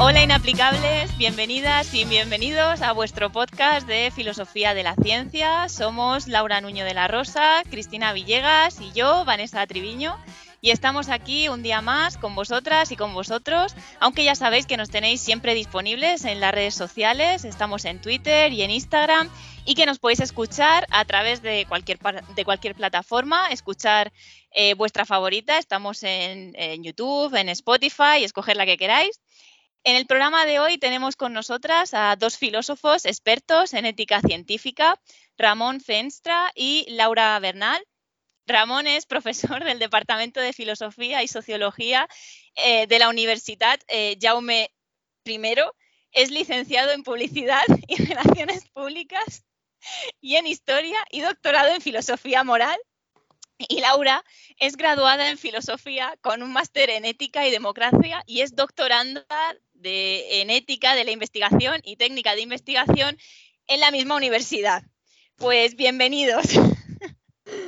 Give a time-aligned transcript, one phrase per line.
[0.00, 5.68] Hola inaplicables, bienvenidas y bienvenidos a vuestro podcast de Filosofía de la Ciencia.
[5.68, 10.16] Somos Laura Nuño de la Rosa, Cristina Villegas y yo, Vanessa Triviño.
[10.60, 14.76] Y estamos aquí un día más con vosotras y con vosotros, aunque ya sabéis que
[14.76, 19.28] nos tenéis siempre disponibles en las redes sociales, estamos en Twitter y en Instagram
[19.64, 21.98] y que nos podéis escuchar a través de cualquier,
[22.36, 24.12] de cualquier plataforma, escuchar
[24.52, 29.20] eh, vuestra favorita, estamos en, en YouTube, en Spotify, escoger la que queráis.
[29.88, 35.00] En el programa de hoy tenemos con nosotras a dos filósofos expertos en ética científica,
[35.38, 37.82] Ramón Fenstra y Laura Bernal.
[38.46, 42.06] Ramón es profesor del Departamento de Filosofía y Sociología
[42.54, 44.70] eh, de la Universidad eh, Jaume
[45.24, 45.40] I.
[46.12, 49.46] Es licenciado en Publicidad y Relaciones Públicas
[50.20, 52.78] y en Historia y doctorado en Filosofía Moral.
[53.56, 54.22] Y Laura
[54.58, 59.24] es graduada en Filosofía con un máster en Ética y Democracia y es doctoranda
[59.82, 63.16] en Ética de la Investigación y Técnica de Investigación
[63.66, 64.82] en la misma universidad.
[65.36, 66.46] Pues bienvenidos.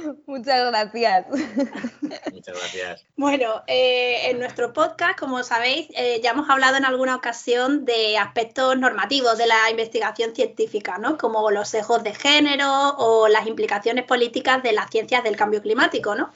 [0.27, 1.27] Muchas gracias.
[2.33, 3.07] Muchas gracias.
[3.17, 8.19] Bueno, eh, en nuestro podcast, como sabéis, eh, ya hemos hablado en alguna ocasión de
[8.19, 11.19] aspectos normativos de la investigación científica, ¿no?
[11.19, 16.15] Como los sesgos de género o las implicaciones políticas de las ciencias del cambio climático,
[16.15, 16.33] ¿no?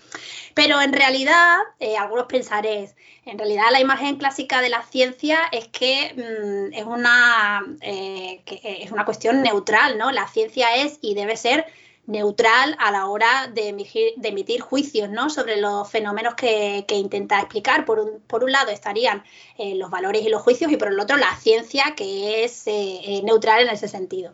[0.54, 5.68] Pero en realidad, eh, algunos pensaréis, en realidad la imagen clásica de la ciencia es
[5.68, 10.12] que, mm, es, una, que es una cuestión neutral, ¿no?
[10.12, 11.66] La ciencia es y debe ser
[12.06, 15.30] neutral a la hora de emitir, juicios ¿no?
[15.30, 17.84] sobre los fenómenos que, intenta explicar.
[17.84, 19.24] Por un, lado estarían
[19.56, 23.00] eh, los valores y los juicios y por el otro la ciencia que es eh,
[23.04, 24.32] eh, neutral en ese sentido.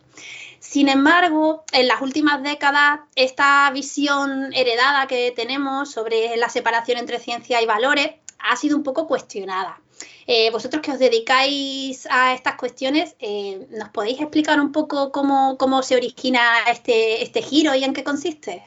[0.59, 7.19] Sin embargo, en las últimas décadas, esta visión heredada que tenemos sobre la separación entre
[7.19, 9.81] ciencia y valores ha sido un poco cuestionada.
[10.27, 15.83] Eh, vosotros que os dedicáis a estas cuestiones, eh, ¿nos podéis explicar un poco cómo,
[15.83, 18.63] se origina este, este giro y en qué consiste?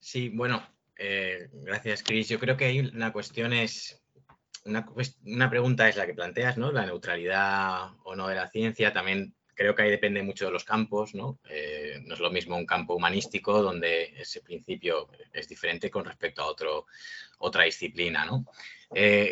[0.00, 2.28] Sí, bueno, eh, gracias, Cris.
[2.28, 4.02] Yo creo que hay una cuestión es,
[4.64, 4.86] una,
[5.24, 6.72] una, pregunta es la que planteas, ¿no?
[6.72, 8.92] La neutralidad o no de la ciencia.
[8.92, 11.40] También creo que ahí depende mucho de los campos, ¿no?
[12.04, 16.46] no es lo mismo un campo humanístico donde ese principio es diferente con respecto a
[16.46, 16.86] otro,
[17.38, 18.44] otra disciplina, ¿no?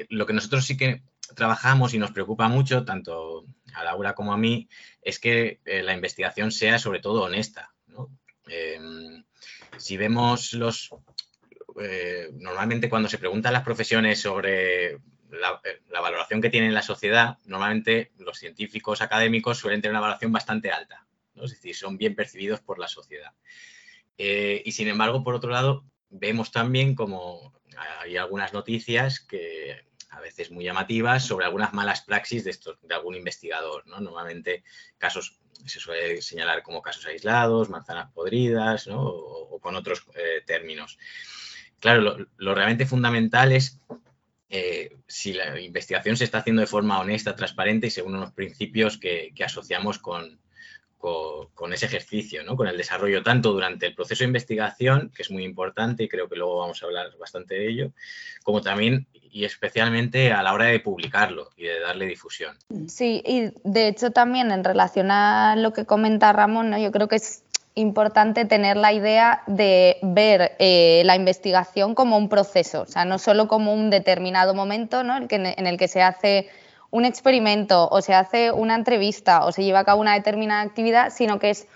[0.09, 1.03] lo que nosotros sí que
[1.34, 3.44] trabajamos y nos preocupa mucho, tanto
[3.75, 4.69] a Laura como a mí,
[5.03, 7.72] es que eh, la investigación sea sobre todo honesta.
[8.48, 9.25] Em,
[9.76, 10.91] si vemos los...
[11.81, 14.98] Eh, normalmente cuando se preguntan las profesiones sobre eh,
[15.91, 20.70] la, valoración que tiene la sociedad, normalmente los científicos académicos suelen tener una valoración bastante
[20.70, 23.32] alta, es decir, son bien percibidos por la sociedad.
[24.16, 27.53] y sin embargo, por otro lado, vemos también como
[28.00, 29.84] hay algunas noticias que
[30.16, 33.87] a veces muy llamativas sobre algunas malas praxis de, estos, de algún investigador.
[33.87, 34.00] ¿no?
[34.00, 34.65] Normalmente
[34.97, 39.03] casos se suele señalar como casos aislados, manzanas podridas ¿no?
[39.03, 40.99] o, con otros eh, términos.
[41.81, 43.78] Claro, lo, realmente fundamental es
[44.49, 48.97] eh, si la investigación se está haciendo de forma honesta, transparente y según unos principios
[48.97, 50.41] que asociamos con,
[51.55, 52.56] con, ese ejercicio, ¿no?
[52.56, 56.28] con el desarrollo tanto durante el proceso de investigación, que es muy importante y creo
[56.28, 57.91] que luego vamos a hablar bastante de ello,
[58.43, 62.56] como también y especialmente a la hora de publicarlo y de darle difusión.
[62.89, 66.78] Sí, y de hecho también en relación a lo que comenta Ramón, ¿no?
[66.78, 67.43] yo creo que es
[67.75, 73.19] importante tener la idea de ver eh, la investigación como un proceso, o sea, no
[73.19, 75.19] solo como un determinado momento ¿no?
[75.19, 76.49] en el que se hace
[76.91, 81.13] un experimento o se hace una entrevista o se lleva a cabo una determinada actividad,
[81.13, 81.67] sino que es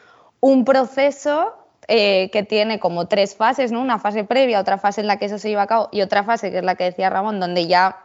[0.41, 1.55] un proceso
[1.89, 3.81] eh, que tiene como tres fases, ¿no?
[3.81, 6.23] Una fase previa, otra fase en la que eso se lleva a cabo y otra
[6.23, 8.05] fase que es la que decía Ramón, donde ya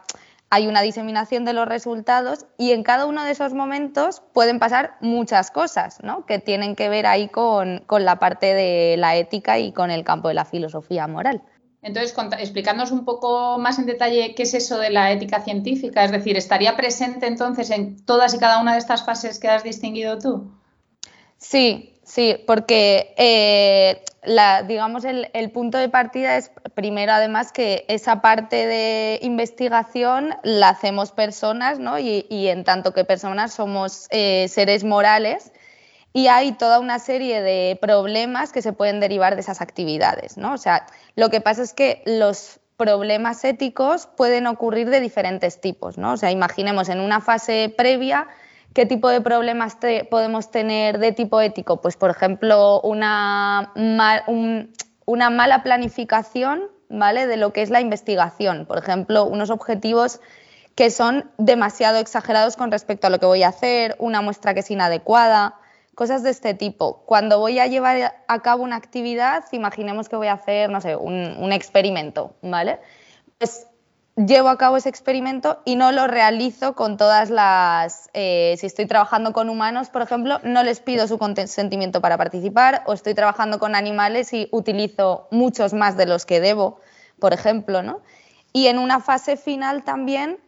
[0.50, 4.96] hay una diseminación de los resultados y en cada uno de esos momentos pueden pasar
[5.00, 6.24] muchas cosas, ¿no?
[6.26, 10.04] Que tienen que ver ahí con, con la parte de la ética y con el
[10.04, 11.42] campo de la filosofía moral.
[11.82, 16.10] Entonces, explicándonos un poco más en detalle qué es eso de la ética científica, es
[16.10, 20.18] decir, ¿estaría presente entonces en todas y cada una de estas fases que has distinguido
[20.18, 20.50] tú?
[21.38, 24.02] Sí, sí, porque eh,
[24.66, 31.12] digamos el, punto de partida es primero además que esa parte de investigación la hacemos
[31.12, 31.98] personas, ¿no?
[31.98, 35.52] Y, en tanto que personas somos eh, seres morales
[36.16, 40.54] y hay toda una serie de problemas que se pueden derivar de esas actividades, ¿no?
[40.54, 45.98] O sea, lo que pasa es que los problemas éticos pueden ocurrir de diferentes tipos,
[45.98, 46.14] ¿no?
[46.14, 48.28] O sea, imaginemos en una fase previa
[48.72, 49.76] qué tipo de problemas
[50.08, 57.26] podemos tener de tipo ético, pues por ejemplo, una, una mala planificación, ¿vale?
[57.26, 60.22] De lo que es la investigación, por ejemplo, unos objetivos
[60.74, 64.60] que son demasiado exagerados con respecto a lo que voy a hacer, una muestra que
[64.60, 65.56] es inadecuada,
[65.96, 67.02] cosas de este tipo.
[67.06, 70.94] Cuando voy a llevar a cabo una actividad, imaginemos que voy a hacer, no sé,
[70.94, 72.78] un, experimento, ¿vale?
[73.38, 73.66] Pues
[74.14, 78.84] llevo a cabo ese experimento y no lo realizo con todas las, eh, si estoy
[78.84, 83.58] trabajando con humanos, por ejemplo, no les pido su consentimiento para participar o estoy trabajando
[83.58, 86.78] con animales y utilizo muchos más de los que debo,
[87.18, 88.02] por ejemplo, ¿no?
[88.52, 90.38] Y en una fase final también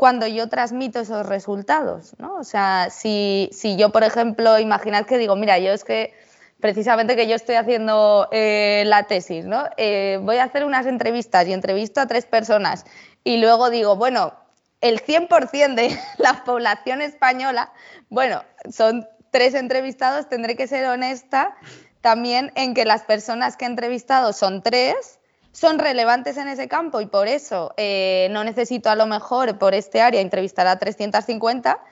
[0.00, 2.36] cuando yo transmito esos resultados, ¿no?
[2.36, 6.14] O sea, si, yo, por ejemplo, imaginad que digo, mira, yo es que
[6.58, 9.68] precisamente que yo estoy haciendo eh, la tesis, ¿no?
[9.76, 12.86] Eh, voy a hacer unas entrevistas y entrevisto a tres personas
[13.24, 14.32] y luego digo, bueno,
[14.80, 17.70] el 100% de la población española,
[18.08, 21.54] bueno, son tres entrevistados, tendré que ser honesta
[22.00, 25.19] también en que las personas que he entrevistado son tres
[25.52, 29.74] son relevantes en ese campo y por eso eh, no necesito a lo mejor por
[29.74, 31.82] este área entrevistar a 350,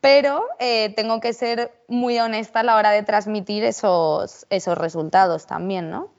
[0.00, 5.46] pero eh, tengo que ser muy honesta a la hora de transmitir esos, esos resultados
[5.46, 6.12] también, ¿no?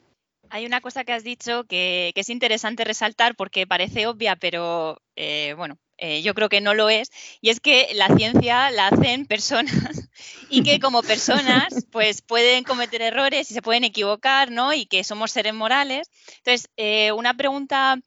[0.49, 5.55] Hay una cosa que has dicho que, es interesante resaltar porque parece obvia, pero eh,
[5.57, 9.25] bueno, eh, yo creo que no lo es, y es que la ciencia la hacen
[9.25, 10.09] personas
[10.49, 14.73] y que como personas pues pueden cometer errores y se pueden equivocar, ¿no?
[14.73, 16.11] Y que somos seres morales.
[16.39, 18.01] Entonces, eh, una pregunta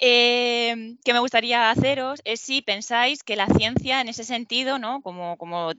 [0.00, 5.00] eh, que me gustaría haceros es si pensáis que la ciencia en ese sentido, ¿no?
[5.00, 5.72] Como, como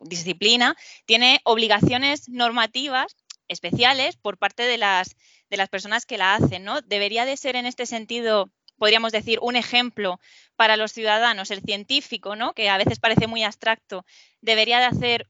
[0.00, 0.76] disciplina,
[1.06, 3.14] tiene obligaciones normativas
[3.46, 5.14] especiales por parte de las,
[5.50, 6.80] de las personas que la hacen, ¿no?
[6.80, 8.50] Debería de ser en este sentido
[8.82, 10.18] podríamos decir, un ejemplo
[10.56, 12.52] para los ciudadanos, el científico, ¿no?
[12.52, 14.04] que a veces parece muy abstracto,
[14.40, 15.28] debería de hacer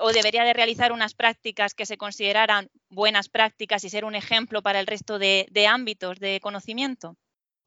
[0.00, 4.62] o debería de realizar unas prácticas que se consideraran buenas prácticas y ser un ejemplo
[4.62, 7.16] para el resto de, ámbitos de conocimiento?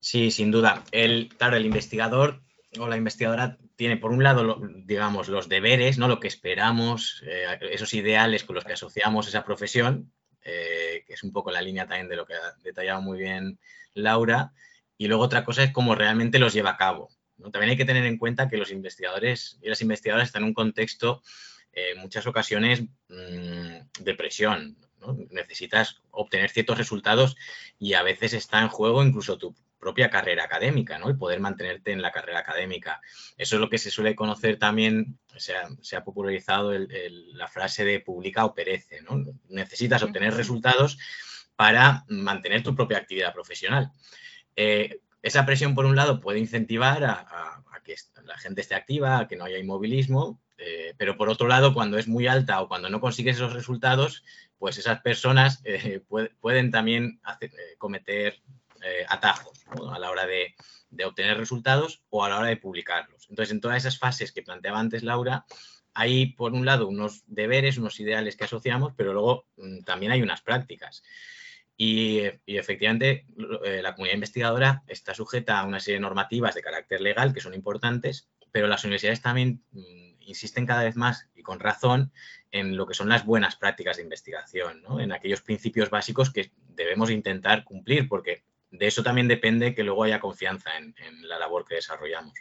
[0.02, 0.84] Sí, sin duda.
[0.92, 2.42] El, claro, el investigador
[2.78, 6.10] o la investigadora tiene, por un lado, digamos, los deberes, ¿no?
[6.10, 10.12] lo que esperamos, eh, esos ideales con los que asociamos esa profesión,
[10.44, 13.60] eh, que es un poco la línea también de lo que ha detallado muy bien
[13.94, 14.52] Laura,
[15.02, 17.10] y luego otra cosa es cómo realmente los lleva a cabo.
[17.52, 20.54] También hay que tener en cuenta que los investigadores y las investigadoras están en un
[20.54, 21.24] contexto,
[21.74, 24.78] eh, en muchas ocasiones, mm, de presión.
[25.32, 27.36] Necesitas obtener ciertos resultados
[27.80, 31.10] y a veces está en juego incluso tu propia carrera académica, ¿no?
[31.10, 33.02] El poder mantenerte en la carrera académica.
[33.38, 37.84] Eso es lo que se suele conocer también, se ha, se ha popularizado la frase
[37.86, 39.00] de publica o perece,
[39.50, 41.00] Necesitas obtener resultados
[41.56, 43.92] para mantener tu propia actividad profesional.
[44.56, 47.96] Eh, esa presión, por un lado, puede incentivar a, que
[48.26, 51.98] la gente esté activa, a que no haya inmovilismo, eh, pero por otro lado, cuando
[51.98, 54.24] es muy alta o cuando no consigues esos resultados,
[54.60, 56.02] pues esas personas eh,
[56.40, 57.20] pueden también
[57.80, 58.40] cometer
[59.08, 60.56] atajos a la hora de,
[61.06, 63.28] obtener resultados o a la hora de publicarlos.
[63.30, 65.46] Entonces, en todas esas fases que planteaba antes Laura,
[65.94, 70.22] hay, por un lado, unos deberes, unos ideales que asociamos, pero luego mm, también hay
[70.22, 71.04] unas prácticas.
[71.84, 73.26] Y, efectivamente,
[73.66, 77.42] eh, la comunidad investigadora está sujeta a una serie de normativas de carácter legal que
[77.42, 82.12] son importantes, pero las universidades también mm, insisten cada vez más y con razón
[82.52, 87.10] en lo que son las buenas prácticas de investigación, en aquellos principios básicos que debemos
[87.10, 90.94] intentar cumplir, porque de eso también depende que luego haya confianza en,
[91.28, 92.36] la labor que desarrollamos.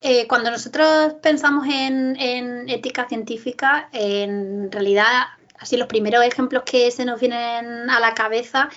[0.00, 5.26] Eh, cuando nosotros pensamos en, en, ética científica, en realidad
[5.60, 8.70] Así los primeros ejemplos que se nos vienen a la cabeza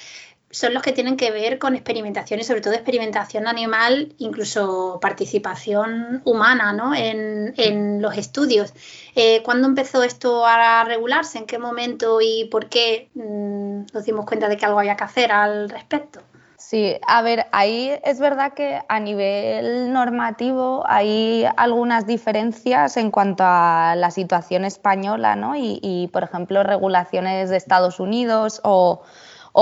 [0.53, 6.21] son los que tienen que ver con experimentación y sobre todo experimentación animal, incluso participación
[6.25, 6.93] humana ¿no?
[6.93, 8.73] en, los estudios.
[9.15, 11.39] Eh, ¿Cuándo empezó esto a regularse?
[11.39, 15.03] ¿En qué momento y por qué mm, nos dimos cuenta de que algo había que
[15.05, 16.21] hacer al respecto?
[16.65, 23.43] Sí, a ver, ahí es verdad que a nivel normativo hay algunas diferencias en cuanto
[23.45, 25.55] a la situación española, ¿no?
[25.57, 29.01] Y, por ejemplo, regulaciones de Estados Unidos o,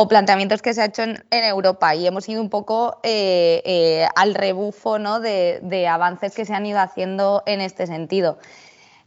[0.10, 4.36] planteamientos que se ha hecho en, Europa y hemos ido un poco eh, eh, al
[4.36, 5.20] rebufo ¿no?
[5.20, 8.38] de, de avances que se han ido haciendo en este sentido.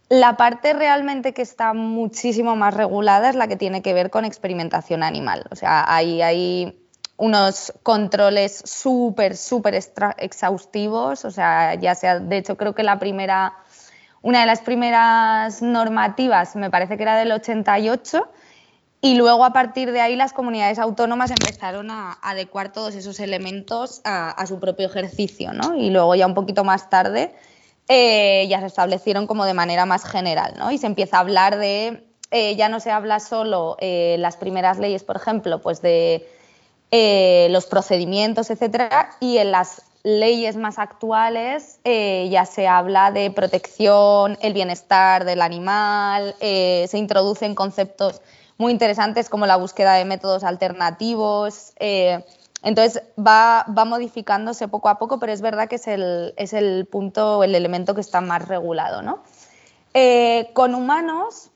[0.09, 4.25] La parte realmente que está muchísimo más regulada es la que tiene que ver con
[4.25, 5.45] experimentación animal.
[5.51, 6.84] O sea, ahí hay
[7.16, 9.75] unos controles súper, súper
[10.18, 13.54] exhaustivos, o sea, ya sea, de hecho creo que la primera,
[14.23, 18.28] una de las primeras normativas me parece que era del 88
[19.00, 24.00] y luego a partir de ahí las comunidades autónomas empezaron a adecuar todos esos elementos
[24.04, 25.76] a, su propio ejercicio, ¿no?
[25.76, 27.35] Y luego ya un poquito más tarde
[27.87, 30.71] eh, ya se establecieron como de manera más general, ¿no?
[30.71, 34.78] Y se empieza a hablar de, eh, ya no se habla solo eh, las primeras
[34.78, 36.26] leyes, por ejemplo, pues de
[36.97, 43.33] eh, los procedimientos, etcétera, y en las leyes más actuales eh, ya se habla de
[43.33, 48.23] protección, el bienestar del animal, eh, se introducen conceptos
[48.59, 51.73] muy interesantes como la búsqueda de métodos alternativos.
[52.63, 56.87] Entonces va, va, modificándose poco a poco, pero es verdad que es el, es el
[56.87, 59.03] punto, el elemento que está más regulado.
[59.03, 59.25] ¿no?
[60.53, 61.51] con humanos,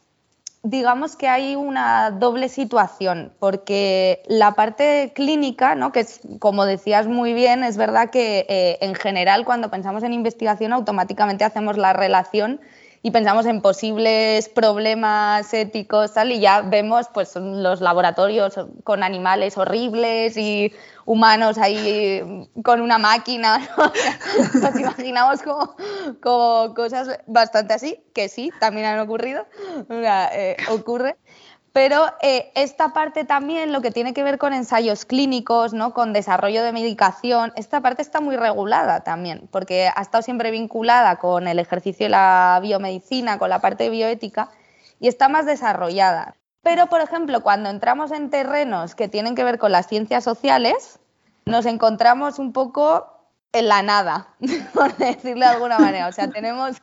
[0.63, 5.93] digamos que hay una doble situación, porque la parte clínica, ¿no?
[5.93, 10.13] que es, como decías muy bien, es verdad que eh, en general cuando pensamos en
[10.13, 12.61] investigación automáticamente hacemos la relación
[13.03, 19.57] y pensamos en posibles problemas éticos tal, y ya vemos pues, los laboratorios con animales
[19.57, 20.73] horribles y
[21.05, 23.69] humanos ahí con una máquina.
[24.63, 29.47] Nos imaginamos como, cosas bastante así, que sí, también han ocurrido,
[29.91, 31.17] eh, ocurre.
[31.79, 35.95] Pero eh, esta parte también, lo que tiene que ver con ensayos clínicos, ¿no?
[35.95, 41.21] con desarrollo de medicación, esta parte está muy regulada también, porque ha estado siempre vinculada
[41.21, 44.51] con el ejercicio de la biomedicina, con la parte de bioética,
[44.99, 46.35] y está más desarrollada.
[46.65, 50.99] Pero, por ejemplo, cuando entramos en terrenos que tienen que ver con las ciencias sociales,
[51.45, 53.07] nos encontramos un poco
[53.53, 54.35] en la nada,
[54.75, 56.09] por decirlo de alguna manera.
[56.09, 56.79] O sea, tenemos,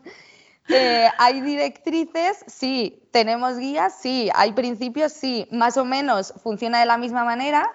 [0.67, 6.85] eh, hay directrices, sí, tenemos guías, sí, hay principios, sí, más o menos funciona de
[6.85, 7.71] la misma manera.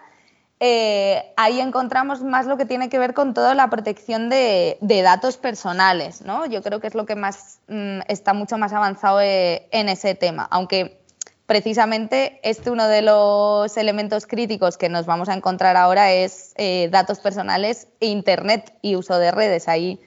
[0.59, 5.37] Eh, ahí encontramos más lo que tiene que ver con toda la protección de, datos
[5.39, 6.47] personales, ¿no?
[6.47, 10.15] Yo creo que es lo que más mm, está mucho más avanzado eh, en ese
[10.15, 11.01] tema, aunque
[11.47, 16.55] precisamente este uno de los elementos críticos que nos vamos a encontrar ahora es
[16.91, 19.67] datos personales e Internet y uso de redes.
[19.67, 19.99] Ahí,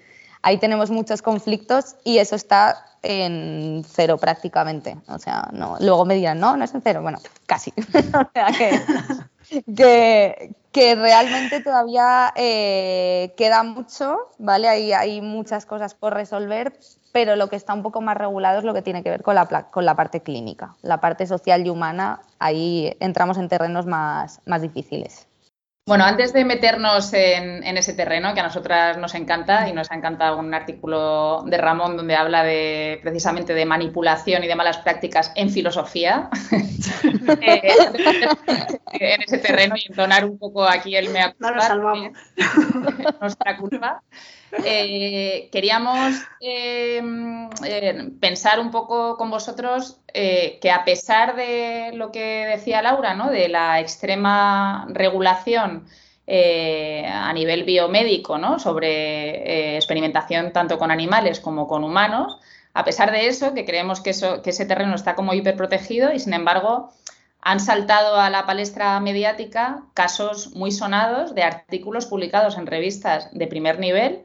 [0.44, 4.98] ahí tenemos muchos conflictos y eso está en cero prácticamente.
[5.08, 7.02] O sea, no, luego me dirán, no, no es en cero.
[7.02, 7.74] Bueno, casi.
[7.78, 8.48] o sea
[9.76, 14.70] que, que, realmente todavía eh, queda mucho, ¿vale?
[14.70, 16.74] Hay, hay muchas cosas por resolver,
[17.12, 19.36] pero lo que está un poco más regulado es lo que tiene que ver con
[19.36, 20.76] la, con la parte clínica.
[20.82, 25.28] La parte social y humana, ahí entramos en terrenos más, más difíciles.
[25.86, 29.96] Bueno, antes de meternos en, ese terreno que a nosotras nos encanta y nos ha
[29.96, 35.34] encantado un artículo de Ramón donde habla de precisamente de manipulación y de malas prácticas
[35.36, 36.30] en filosofía,
[37.42, 37.74] eh,
[38.94, 41.76] en ese terreno y entonar un poco aquí el mea culpa,
[43.20, 44.02] nuestra culpa.
[44.64, 47.02] Eh, queríamos eh,
[48.22, 53.30] pensar un poco con vosotros eh, que a pesar de lo que decía Laura, ¿no?
[53.30, 55.86] de la extrema regulación
[56.26, 58.58] a nivel biomédico ¿no?
[58.58, 62.40] sobre experimentación tanto con animales como con humanos,
[62.74, 66.34] a pesar de eso, que creemos que, que ese terreno está como hiperprotegido y sin
[66.34, 66.92] embargo
[67.44, 73.48] han saltado a la palestra mediática casos muy sonados de artículos publicados en revistas de
[73.48, 74.24] primer nivel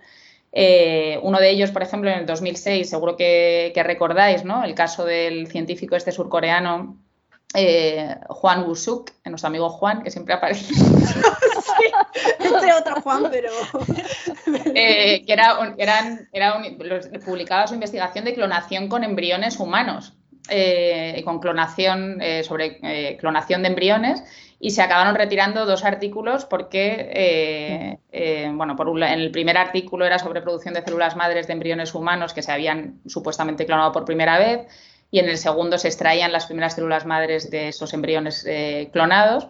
[0.53, 4.65] eh, uno de ellos, por ejemplo, en el 2006, seguro que, recordáis, ¿no?
[4.65, 6.97] El caso del científico este surcoreano,
[7.55, 10.75] eh, Juan Wusuk, nuestro amigo Juan, que siempre aparece.
[10.75, 10.85] sí,
[12.41, 13.51] este otro Juan, pero.
[14.75, 16.63] Eh, que era, eran, era
[17.25, 20.15] publicaba su investigación de clonación con embriones humanos.
[21.25, 24.23] con clonación sobre clonación de embriones
[24.61, 30.05] y se acabaron retirando dos artículos porque, eh, eh, bueno, por en el primer artículo
[30.05, 34.05] era sobre producción de células madres de embriones humanos que se habían supuestamente clonado por
[34.05, 34.67] primera vez
[35.11, 39.47] y en el segundo se extraían las primeras células madres de esos embriones eh, clonados.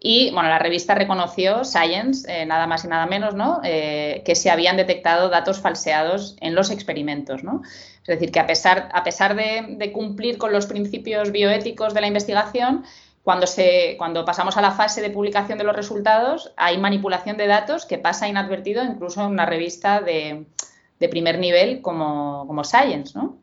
[0.00, 3.60] Y bueno, la revista reconoció, Science, nada más y nada menos, ¿no?
[3.62, 7.42] que se habían detectado datos falseados en los experimentos.
[7.42, 7.62] ¿no?
[8.02, 12.06] Es decir, que a pesar, a pesar de cumplir con los principios bioéticos de la
[12.06, 12.84] investigación,
[13.26, 17.48] cuando, se, cuando pasamos a la fase de publicación de los resultados, hay manipulación de
[17.48, 20.46] datos que pasa inadvertido incluso en una revista de,
[21.10, 23.36] primer nivel como, como Science, ¿no?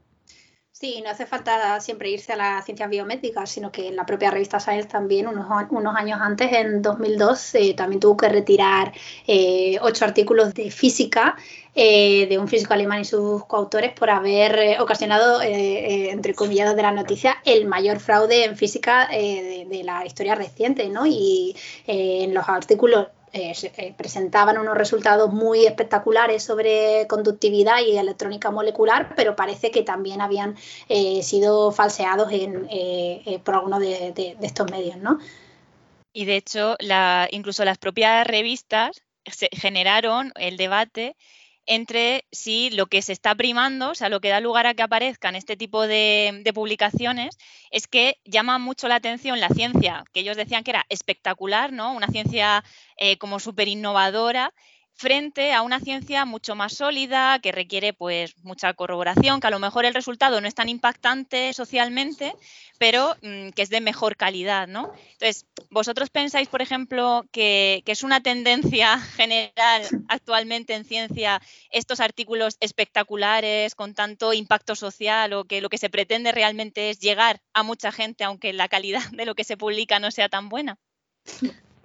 [0.76, 4.32] Sí, no hace falta siempre irse a las ciencias biométricas, sino que en la propia
[4.32, 8.92] revista Science también, unos, unos años antes, en 2002, eh, también tuvo que retirar
[9.28, 11.36] eh, ocho artículos de física
[11.76, 16.92] eh, de un físico alemán y sus coautores por haber ocasionado, entre comillas de la
[16.92, 21.06] noticia, el mayor fraude en física de, la historia reciente, ¿no?
[21.06, 28.52] Y en los artículos eh, eh, presentaban unos resultados muy espectaculares sobre conductividad y electrónica
[28.52, 30.56] molecular, pero parece que también habían
[30.88, 32.32] eh, sido falseados
[33.44, 35.18] por algunos de, estos medios, ¿no?
[36.14, 36.78] Y de hecho,
[37.32, 39.02] incluso las propias revistas
[39.52, 41.16] generaron el debate
[41.66, 44.84] entre si lo que se está primando, o sea, lo que da lugar a que
[44.84, 47.38] aparezcan este tipo de, publicaciones,
[47.72, 51.94] es que llama mucho la atención la ciencia, que ellos decían que era espectacular, ¿no?
[51.94, 52.64] Una ciencia
[52.98, 54.54] eh, como súper innovadora,
[54.96, 59.60] frente a una ciencia mucho más sólida, que requiere pues mucha corroboración, que a lo
[59.60, 62.34] mejor el resultado no es tan impactante socialmente,
[62.78, 64.94] pero mm, que es de mejor calidad, ¿no?
[65.14, 72.00] Entonces, ¿vosotros pensáis, por ejemplo, que, que, es una tendencia general actualmente en ciencia estos
[72.00, 77.42] artículos espectaculares con tanto impacto social o que lo que se pretende realmente es llegar
[77.54, 80.78] a mucha gente, aunque la calidad de lo que se publica no sea tan buena?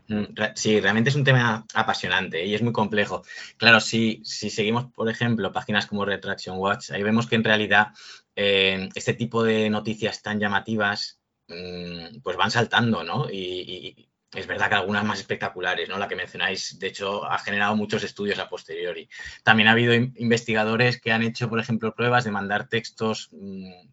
[0.08, 0.24] Mm,
[0.54, 3.22] sí, realmente es un tema apasionante y es muy complejo.
[3.58, 7.88] Claro, si, si seguimos, por ejemplo, páginas como Retraction Watch, ahí vemos que en realidad
[8.34, 13.30] eh, este tipo de noticias tan llamativas mm, pues van saltando, ¿no?
[13.30, 15.98] Y, es verdad que algunas más espectaculares, ¿no?
[15.98, 19.08] La que mencionáis, de hecho, ha generado muchos estudios a posteriori.
[19.42, 23.88] También ha habido investigadores que han hecho, por ejemplo, pruebas de mandar textos mm,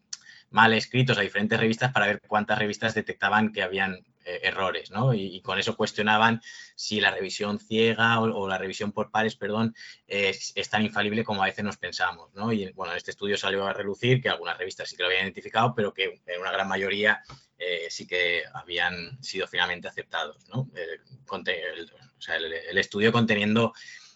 [0.50, 5.14] mal escritos a diferentes revistas para ver cuántas revistas detectaban que habían eh, errores, ¿no?
[5.14, 6.42] Y, con eso cuestionaban
[6.76, 9.76] si la revisión ciega o, la revisión por pares, perdón,
[10.08, 12.52] es, tan infalible como a veces nos pensamos, ¿no?
[12.52, 15.26] Y bueno, en este estudio salió a relucir que algunas revistas sí que lo habían
[15.26, 17.22] identificado, pero que en una gran mayoría
[17.60, 20.72] eh, sí que habían sido finalmente aceptados, ¿no?
[20.76, 23.74] El, el estudio conteniendo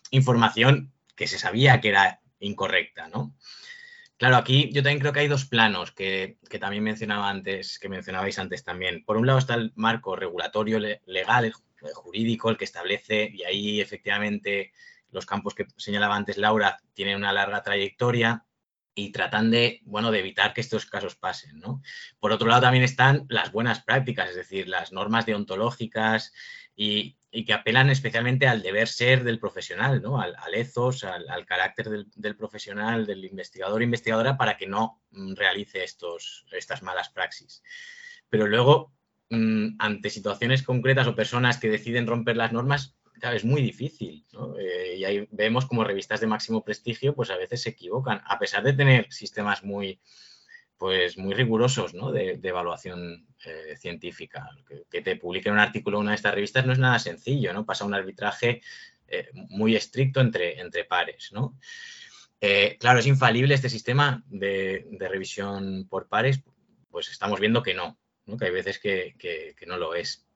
[0.10, 3.36] información que se sabía que era incorrecta, ¿no?
[4.20, 8.38] Claro, aquí yo también creo que hay dos planos que, también mencionaba antes, que mencionabais
[8.38, 9.06] antes también.
[9.06, 11.54] Por un lado está el marco regulatorio legal,
[11.94, 14.74] jurídico, el que establece, y ahí efectivamente
[15.12, 18.44] los campos que señalaba antes Laura tienen una larga trayectoria
[18.94, 21.62] y tratan de, bueno, de evitar que estos casos pasen.
[22.20, 26.34] Por otro lado también están las buenas prácticas, es decir, las normas deontológicas
[26.76, 30.20] y, y que apelan especialmente al deber ser del profesional, ¿no?
[30.20, 36.46] al, ethos, al, carácter del, profesional, del investigador investigadora, para que no mm, realice estos,
[36.52, 37.62] estas malas praxis.
[38.30, 38.94] Pero luego,
[39.30, 44.26] mm, ante situaciones concretas o personas que deciden romper las normas, es muy difícil.
[44.60, 48.40] Eh, y ahí vemos como revistas de máximo prestigio, pues a veces se equivocan, a
[48.40, 50.00] pesar de tener sistemas muy,
[50.80, 52.12] pues muy rigurosos ¿no?
[52.12, 54.50] de, evaluación eh, científica.
[54.90, 57.66] Que, te publiquen un artículo en una de estas revistas no es nada sencillo, ¿no?
[57.66, 58.62] Pasa un arbitraje
[59.08, 61.60] eh, muy estricto entre, entre pares, ¿no?
[62.40, 66.42] Eh, claro, es infalible este sistema de, revisión por pares,
[66.90, 68.00] pues estamos viendo que no,
[68.40, 70.29] que hay veces que, que no lo es.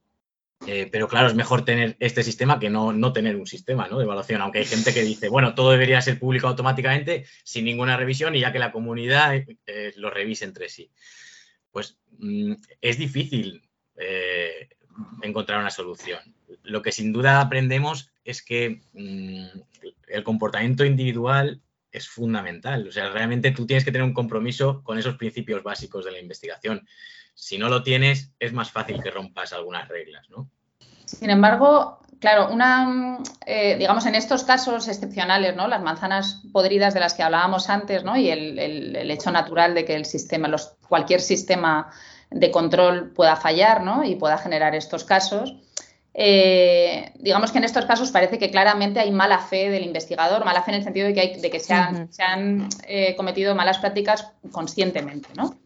[0.66, 4.04] Eh, pero claro, es mejor tener este sistema que no, no tener un sistema de
[4.04, 8.36] evaluación, aunque hay gente que dice, bueno, todo debería ser público automáticamente sin ninguna revisión
[8.36, 10.90] y ya que la comunidad eh, lo revise entre sí.
[11.72, 13.62] Pues mm, es difícil
[13.98, 14.70] eh,
[15.22, 16.20] encontrar una solución.
[16.64, 19.46] Lo que sin duda aprendemos es que mm,
[20.08, 22.88] el comportamiento individual es fundamental.
[22.88, 26.20] O sea, realmente tú tienes que tener un compromiso con esos principios básicos de la
[26.20, 26.88] investigación.
[27.34, 30.50] Si no lo tienes, es más fácil que rompas algunas reglas, ¿no?
[31.06, 35.68] Sin embargo, claro, una, eh, digamos, en estos casos excepcionales, ¿no?
[35.68, 38.16] Las manzanas podridas de las que hablábamos antes, ¿no?
[38.16, 41.92] Y el, hecho natural de que el sistema, los, cualquier sistema
[42.32, 44.04] de control pueda fallar, ¿no?
[44.04, 45.56] Y pueda generar estos casos.
[46.14, 50.62] Eh, digamos que en estos casos parece que claramente hay mala fe del investigador, mala
[50.62, 54.32] fe en el sentido de que, hay, de que se han, eh, cometido malas prácticas
[54.52, 55.58] conscientemente, ¿no?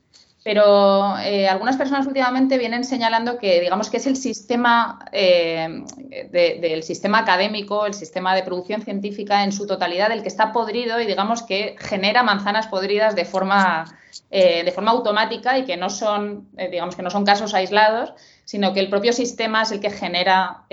[0.48, 5.84] Pero eh, algunas personas últimamente vienen señalando que, digamos, que es el sistema eh,
[6.32, 11.02] del sistema académico, el sistema de producción científica en su totalidad el que está podrido
[11.02, 13.94] y, digamos, que genera manzanas podridas de forma,
[14.32, 18.14] eh, de forma automática y que no son, digamos, que no son casos aislados,
[18.46, 20.64] sino que el propio sistema es el que genera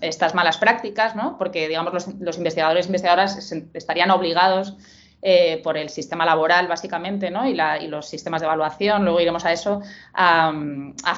[0.00, 1.36] estas malas prácticas, ¿no?
[1.36, 4.74] Porque, digamos, los, los investigadores e investigadoras estarían obligados
[5.28, 7.48] eh, por el sistema laboral, básicamente, ¿no?
[7.48, 7.56] y,
[7.88, 9.82] los sistemas de evaluación, luego iremos a eso,
[10.14, 10.52] a,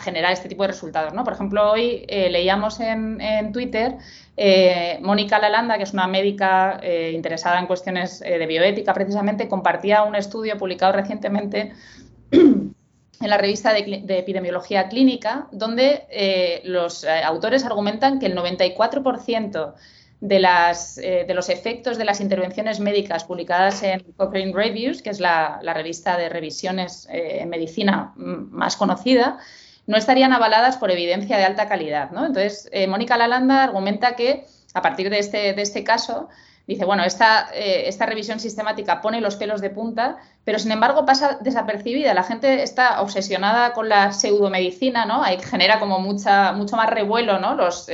[0.03, 1.12] generar este tipo de resultados.
[1.12, 1.25] ¿no?
[1.25, 3.97] Por ejemplo, hoy eh, leíamos en, Twitter
[4.35, 6.81] eh, Mónica Lalanda, que es una médica
[7.12, 11.75] interesada en cuestiones de bioética, precisamente, compartía un estudio publicado recientemente
[12.31, 12.73] en
[13.21, 19.75] la revista de, de epidemiología clínica, donde los autores argumentan que el 94%
[20.21, 25.21] de, las, eh, los efectos de las intervenciones médicas publicadas en Cochrane Reviews, que es
[25.21, 29.39] la, revista de revisiones eh, en medicina más conocida,
[29.87, 32.11] no estarían avaladas por evidencia de alta calidad.
[32.11, 32.27] ¿no?
[32.27, 36.29] Entonces, eh, Mónica Lalanda argumenta que a partir de este, de este caso,
[36.67, 41.39] dice, bueno, esta, esta, revisión sistemática pone los pelos de punta, pero sin embargo pasa
[41.41, 42.13] desapercibida.
[42.13, 45.23] La gente está obsesionada con la pseudomedicina, ¿no?
[45.23, 47.55] Ahí genera como mucha, mucho más revuelo, ¿no?
[47.55, 47.89] Los,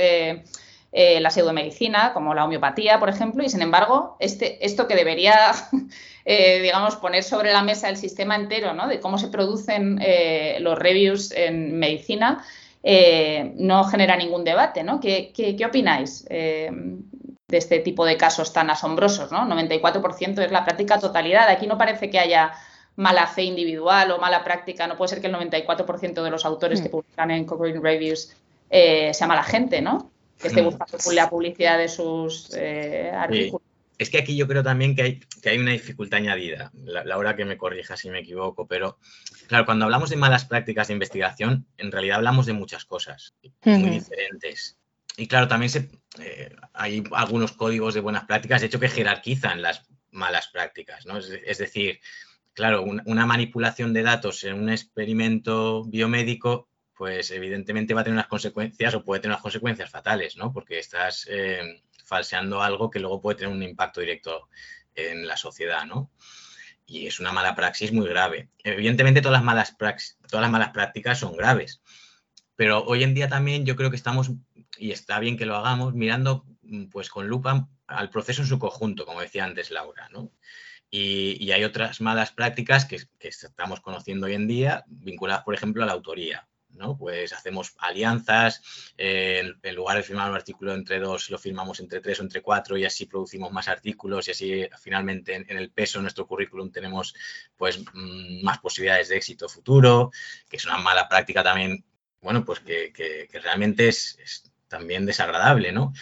[1.19, 5.51] la pseudomedicina, como la homeopatía, por ejemplo, y sin embargo, este, esto que debería,
[6.25, 8.87] eh, digamos, poner sobre la mesa el sistema entero, ¿no?
[8.87, 12.43] De cómo se producen eh, los reviews en medicina,
[13.55, 14.99] no genera ningún debate, ¿no?
[14.99, 16.69] ¿Qué, opináis de
[17.47, 19.47] de este tipo de casos tan asombrosos, ¿no?
[19.47, 21.47] 94% es la práctica totalidad.
[21.49, 22.53] Aquí no parece que haya
[22.95, 24.87] mala fe individual o mala práctica.
[24.87, 26.91] No puede ser que el 94% de los autores que mm.
[26.91, 28.35] publican en Cochrane Reviews
[28.69, 30.09] eh, sea mala gente, ¿no?
[30.39, 30.65] Que esté mm.
[30.65, 33.61] buscando la publicidad de sus eh, artículos.
[33.97, 36.71] Es que aquí yo creo también que hay, que hay una dificultad añadida.
[36.83, 38.97] Laura que me corrija si me equivoco, pero
[39.47, 43.89] claro, cuando hablamos de malas prácticas de investigación, en realidad hablamos de muchas cosas muy
[43.89, 44.77] diferentes.
[45.17, 49.61] Y claro, también se, eh, hay algunos códigos de buenas prácticas, de hecho, que jerarquizan
[49.61, 51.17] las malas prácticas, ¿no?
[51.17, 51.99] Es, decir,
[52.53, 58.27] claro, una manipulación de datos en un experimento biomédico, pues evidentemente va a tener unas
[58.27, 60.53] consecuencias o puede tener unas consecuencias fatales, ¿no?
[60.53, 64.49] Porque estás eh, falseando algo que luego puede tener un impacto directo
[64.95, 66.11] en la sociedad, ¿no?
[66.85, 68.49] Y es una mala praxis muy grave.
[68.63, 71.81] Evidentemente todas las malas, todas las malas prácticas son graves,
[72.55, 74.31] pero hoy en día también yo creo que estamos,
[74.77, 76.45] y está bien que lo hagamos, mirando
[76.91, 80.31] pues con lupa al proceso en su conjunto, como decía antes Laura, ¿no?
[80.89, 85.83] Y, hay otras malas prácticas que, que, estamos conociendo hoy en día, vinculadas, por ejemplo,
[85.83, 86.47] a la autoría.
[86.97, 88.61] Pues hacemos alianzas,
[88.97, 92.41] eh, en lugar de firmar un artículo entre dos, lo firmamos entre tres o entre
[92.41, 96.71] cuatro y así producimos más artículos y así finalmente en, el peso de nuestro currículum
[96.71, 97.15] tenemos
[97.55, 100.11] pues mm, más posibilidades de éxito futuro,
[100.49, 101.85] que es una mala práctica también,
[102.21, 105.93] bueno, pues que, realmente es, también desagradable, ¿no?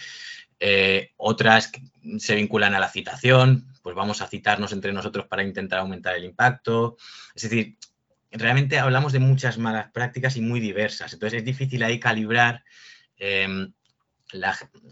[0.59, 1.71] Eh, otras
[2.17, 6.23] se vinculan a la citación, pues vamos a citarnos entre nosotros para intentar aumentar el
[6.23, 6.95] impacto.
[7.35, 7.77] Es decir,
[8.33, 11.13] realmente hablamos de muchas malas prácticas y muy diversas.
[11.13, 12.63] Entonces es difícil ahí calibrar
[13.17, 13.73] em,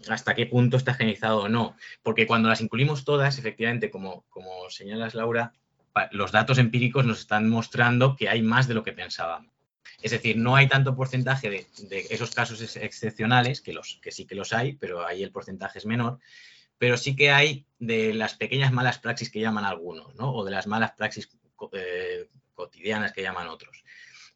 [0.08, 1.76] hasta qué punto está generalizado o no.
[2.02, 5.52] Porque cuando las incluimos todas, efectivamente, como, como señalas Laura,
[6.12, 9.52] los datos empíricos nos están mostrando que hay más de lo que pensábamos.
[10.00, 14.34] Es decir, no hay tanto porcentaje de, esos casos excepcionales, que, los, que sí que
[14.34, 16.18] los hay, pero ahí el porcentaje es menor,
[16.78, 20.34] pero sí que hay de las pequeñas malas praxis que llaman algunos, ¿no?
[20.34, 21.28] o de las malas praxis
[21.72, 22.28] eh,
[22.62, 23.84] cotidianas que llaman otros.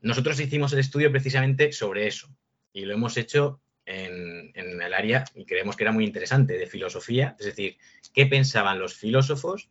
[0.01, 2.29] Nosotros hicimos el estudio precisamente sobre eso
[2.73, 7.37] y lo hemos hecho en, el área y creemos que era muy interesante de filosofía,
[7.39, 7.79] es decir,
[8.13, 9.71] qué pensaban los filósofos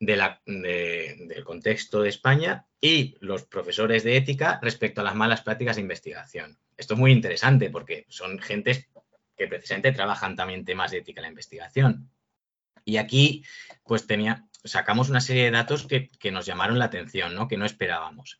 [0.00, 0.20] del
[1.44, 6.58] contexto de España y los profesores de ética respecto a las malas prácticas de investigación.
[6.76, 8.88] Esto es muy interesante porque son gentes
[9.36, 12.10] que precisamente trabajan también temas de ética en la investigación.
[12.84, 13.44] Y aquí,
[13.84, 17.48] pues tenía, sacamos una serie de datos que, nos llamaron la atención, ¿no?
[17.48, 18.38] que no esperábamos.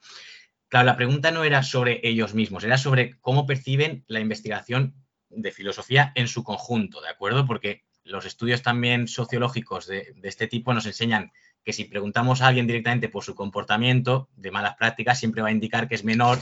[0.68, 4.94] Claro, la pregunta no era sobre ellos mismos, era sobre cómo perciben la investigación
[5.28, 7.46] de filosofía en su conjunto, ¿de acuerdo?
[7.46, 11.32] Porque los estudios también sociológicos de, este tipo nos enseñan
[11.62, 15.52] que si preguntamos a alguien directamente por su comportamiento de malas prácticas, siempre va a
[15.52, 16.38] indicar que es menor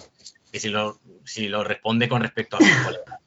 [0.53, 3.21] que si lo, si lo responde con respecto a su colega.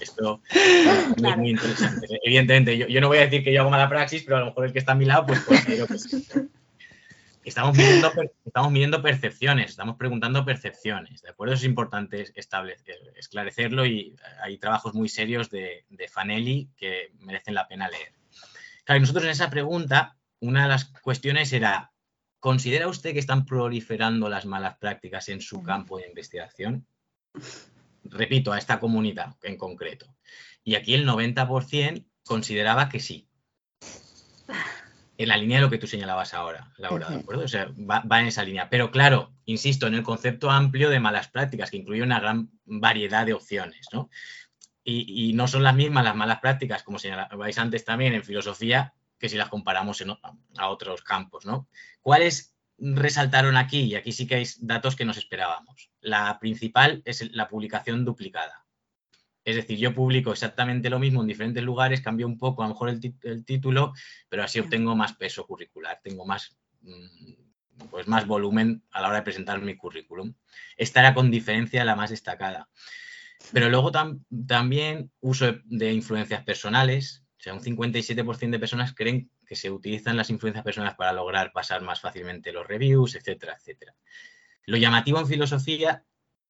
[0.00, 2.06] Esto es muy interesante.
[2.22, 4.66] Evidentemente, yo, no voy a decir que yo hago mala praxis, pero a lo mejor
[4.66, 5.96] el que está a mi lado, pues considero que
[7.42, 8.12] Estamos midiendo,
[8.44, 11.54] estamos midiendo percepciones, estamos preguntando percepciones, ¿de acuerdo?
[11.54, 17.66] es importante establecer, esclarecerlo y hay trabajos muy serios de, de Fanelli que merecen la
[17.66, 18.12] pena leer.
[18.84, 21.92] Claro, nosotros en esa pregunta, una de las cuestiones era,
[22.40, 26.86] ¿considera usted que están proliferando las malas prácticas en su campo de investigación?
[28.04, 30.14] repito, a esta comunidad en concreto.
[30.64, 33.26] Y aquí el 90% consideraba que sí.
[35.16, 37.44] En la línea de lo que tú señalabas ahora, Laura, ¿de acuerdo?
[37.44, 38.70] O sea, va, en esa línea.
[38.70, 43.26] Pero claro, insisto, en el concepto amplio de malas prácticas, que incluye una gran variedad
[43.26, 44.08] de opciones, ¿no?
[44.82, 49.28] Y, no son las mismas las malas prácticas, como señalabais antes también en filosofía, que
[49.28, 50.02] si las comparamos
[50.56, 51.44] a otros campos.
[52.00, 53.82] ¿Cuáles resaltaron aquí?
[53.82, 55.90] Y aquí sí que hay datos que nos esperábamos.
[56.00, 58.64] La principal es la publicación duplicada.
[59.44, 62.74] Es decir, yo publico exactamente lo mismo en diferentes lugares, cambio un poco a lo
[62.74, 63.92] mejor el, título,
[64.28, 69.16] pero así obtengo más peso curricular, tengo más, mm, pues más volumen a la hora
[69.18, 70.34] de presentar mi currículum.
[70.76, 72.68] Esta era con diferencia la más destacada.
[73.52, 73.90] Pero luego
[74.46, 80.14] también uso de influencias personales, o sea, un 57% de personas creen que se utilizan
[80.14, 83.94] las influencias personales para lograr pasar más fácilmente los reviews, etcétera, etcétera.
[84.66, 86.04] Lo llamativo en filosofía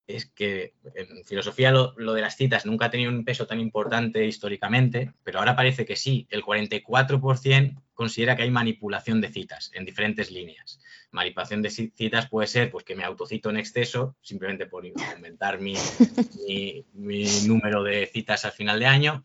[0.05, 4.25] es que en filosofía lo, de las citas nunca ha tenido un peso tan importante
[4.25, 6.27] históricamente, pero ahora parece que sí.
[6.29, 10.81] El 44% considera que hay manipulación de citas en diferentes líneas.
[11.11, 15.75] Manipulación de citas puede ser pues, que me autocito en exceso, simplemente por aumentar mi,
[16.93, 19.23] mi, número de citas al final de año,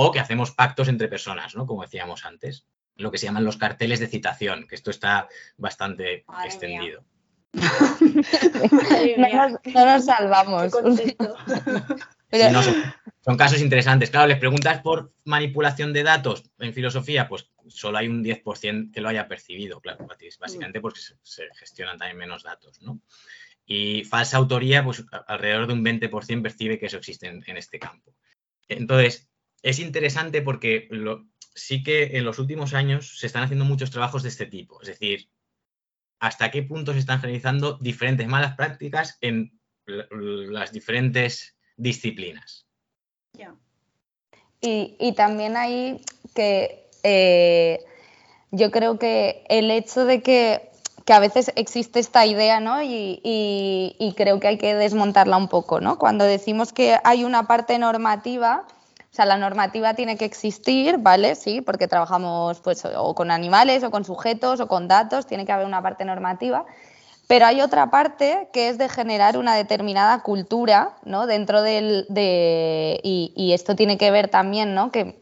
[0.00, 1.66] o que hacemos pactos entre personas, ¿no?
[1.66, 2.66] como decíamos antes.
[2.96, 7.04] Lo que se llaman los carteles de citación, que esto está bastante extendido
[9.16, 10.72] no, nos, salvamos.
[13.24, 14.10] son casos interesantes.
[14.10, 19.00] Claro, les preguntas por manipulación de datos en filosofía, pues solo hay un 10% que
[19.00, 20.06] lo haya percibido, claro,
[20.40, 23.00] básicamente porque se gestionan también menos datos, ¿no?
[23.66, 28.14] Y falsa autoría, pues alrededor de un 20% percibe que eso existe en, este campo.
[28.66, 29.28] Entonces,
[29.62, 30.88] es interesante porque
[31.54, 34.88] sí que en los últimos años se están haciendo muchos trabajos de este tipo, es
[34.88, 35.28] decir,
[36.20, 42.66] hasta qué punto se están realizando diferentes malas prácticas en las diferentes disciplinas.
[44.60, 46.02] Y, también hay
[46.34, 47.78] que eh,
[48.50, 50.68] yo creo que el hecho de que,
[51.06, 52.82] a veces existe esta idea, ¿no?
[52.82, 55.98] Y, creo que hay que desmontarla un poco, ¿no?
[55.98, 58.66] Cuando decimos que hay una parte normativa,
[59.18, 61.34] sea, la normativa tiene que existir, ¿vale?
[61.34, 65.50] Sí, porque trabajamos pues o con animales o con sujetos o con datos, tiene que
[65.50, 66.64] haber una parte normativa.
[67.26, 71.26] Pero hay otra parte que es de generar una determinada cultura, ¿no?
[71.26, 74.92] Dentro del, de, y, esto tiene que ver también, ¿no?
[74.92, 75.20] Que,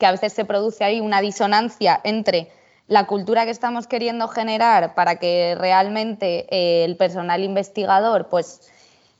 [0.00, 2.50] a veces se produce ahí una disonancia entre
[2.86, 8.71] la cultura que estamos queriendo generar para que realmente eh, el personal investigador, pues,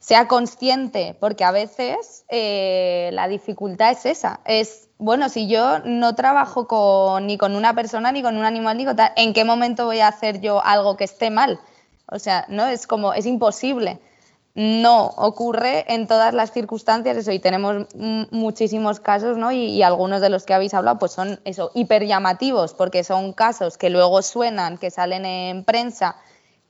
[0.02, 6.16] sea consciente, porque a veces eh, la dificultad es esa, es, bueno, si yo no
[6.16, 9.84] trabajo ni con una persona, ni con un animal, ni con tal, ¿en qué momento
[9.84, 11.60] voy a hacer yo algo que esté mal?
[12.06, 14.00] O sea, no es como, es imposible.
[14.56, 19.52] No ocurre en todas las circunstancias eso y tenemos muchísimos casos, ¿no?
[19.52, 23.78] Y, algunos de los que habéis hablado pues son eso, hiper llamativos porque son casos
[23.78, 26.16] que luego suenan, que salen en prensa,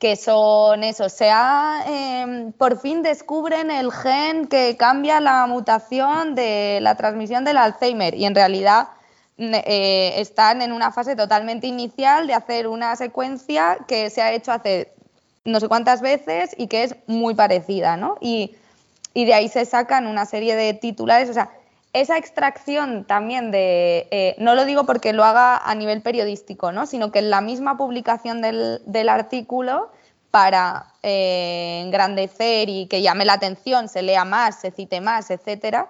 [0.03, 6.79] que son eso, sea, em, por fin descubren el gen que cambia la mutación de
[6.81, 8.89] la transmisión del Alzheimer y en realidad
[9.37, 14.51] eh, están en una fase totalmente inicial de hacer una secuencia que se ha hecho
[14.51, 14.91] hace
[15.45, 18.17] no sé cuántas veces y que es muy parecida, ¿no?
[18.19, 18.57] Y,
[19.15, 21.49] de ahí se sacan una serie de titulares, o sea,
[21.93, 26.87] esa extracción también de, eh, no lo digo porque lo haga a nivel periodístico, ¿no?
[26.87, 29.91] sino que en la misma publicación del, artículo,
[30.31, 35.89] para eh, engrandecer y que llame la atención, se lea más, se cite más, etcétera,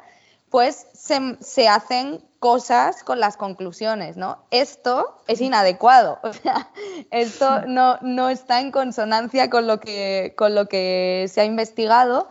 [0.49, 4.39] pues se, hacen cosas con las conclusiones, ¿no?
[4.51, 6.69] Esto es inadecuado, o sea,
[7.09, 12.27] esto no, no está en consonancia con lo, que, con lo que se ha investigado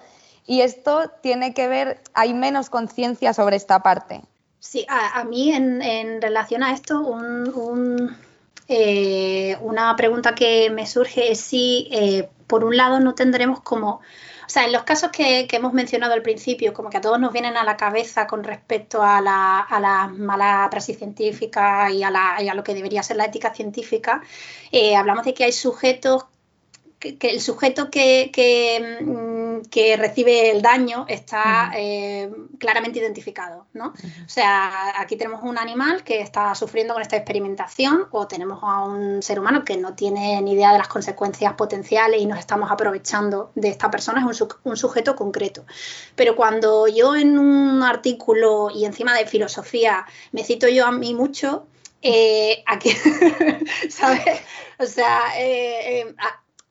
[0.46, 4.22] y esto tiene que ver, hay menos conciencia sobre esta parte.
[4.60, 7.16] Sí, a, mí en, relación a esto,
[8.68, 14.00] eh, una pregunta que me surge es si, eh, por un lado, no tendremos como
[14.44, 17.32] o sea, en los casos que, hemos mencionado al principio, como que a todos nos
[17.32, 22.74] vienen a la cabeza con respecto a la, mala praxis científica y a, lo que
[22.74, 24.20] debería ser la ética científica,
[24.70, 26.26] eh, hablamos de que hay sujetos
[26.98, 33.88] que, el sujeto que, mm, que, recibe el daño está eh, claramente identificado, ¿no?
[33.88, 38.84] O sea, aquí tenemos un animal que está sufriendo con esta experimentación o tenemos a
[38.84, 42.70] un ser humano que no tiene ni idea de las consecuencias potenciales y nos estamos
[42.70, 45.64] aprovechando de esta persona, es un, sujeto concreto.
[46.16, 51.14] Pero cuando yo en un artículo y encima de filosofía me cito yo a mí
[51.14, 51.66] mucho,
[52.00, 52.90] eh, aquí,
[53.88, 54.40] ¿sabes?
[54.78, 56.14] O sea, eh,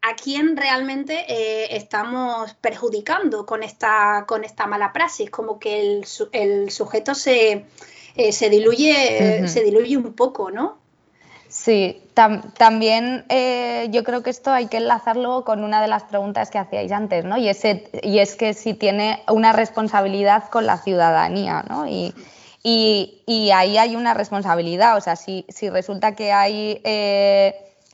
[0.02, 6.06] a quién realmente eh, estamos perjudicando con esta, con esta mala praxis, como que el,
[6.32, 7.66] el sujeto se,
[8.16, 10.80] eh, se diluye, se diluye un poco, ¿no?
[11.50, 16.50] Sí, también eh, yo creo que esto hay que enlazarlo con una de las preguntas
[16.50, 17.38] que hacíais antes, ¿no?
[17.38, 21.88] Y, ese, y es que si tiene una responsabilidad con la ciudadanía, ¿no?
[21.88, 22.16] Y,
[22.64, 26.80] y, ahí hay una responsabilidad, o sea, si, si resulta que hay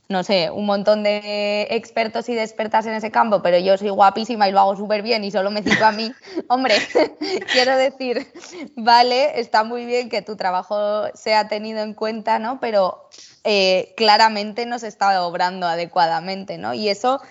[0.10, 3.90] no sé, un montón de expertos y de expertas en ese campo, pero yo soy
[3.90, 6.12] guapísima y lo hago súper bien y solo me cito a mí,
[6.48, 6.76] hombre,
[7.52, 8.32] quiero decir,
[8.76, 12.60] vale, está muy bien que tu trabajo sea tenido en cuenta, ¿no?
[12.62, 13.10] Pero
[13.44, 16.74] eh, claramente no se está obrando adecuadamente, ¿no?
[16.74, 17.22] Y eso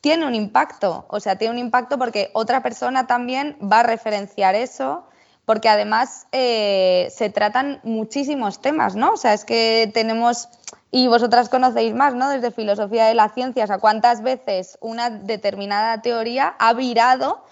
[0.00, 4.54] tiene un impacto, o sea, tiene un impacto porque otra persona también va a referenciar
[4.56, 5.06] eso,
[5.44, 9.12] porque además eh, se tratan muchísimos temas, ¿no?
[9.12, 10.48] O sea, es que tenemos
[10.94, 12.28] y vosotras conocéis más, ¿no?
[12.28, 17.44] Desde filosofía de la ciencia, o sea, cuántas veces una determinada teoría ha virado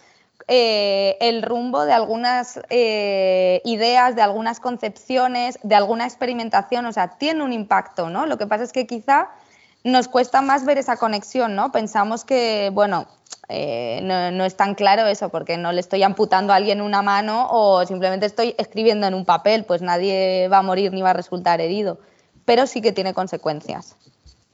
[0.47, 7.19] eh, el rumbo de algunas eh, ideas, de algunas concepciones, de alguna experimentación, o sea,
[7.19, 8.27] tiene un impacto, ¿no?
[8.27, 9.31] Lo que pasa es que quizá
[9.83, 11.73] nos cuesta más ver esa conexión, ¿no?
[11.73, 13.09] Pensamos que, bueno,
[13.49, 17.03] eh, no, no, es tan claro eso, porque no le estoy amputando a alguien una
[17.03, 21.11] mano o simplemente estoy escribiendo en un papel, pues nadie va a morir ni va
[21.11, 21.99] a resultar herido
[22.45, 23.97] pero sí que tiene consecuencias.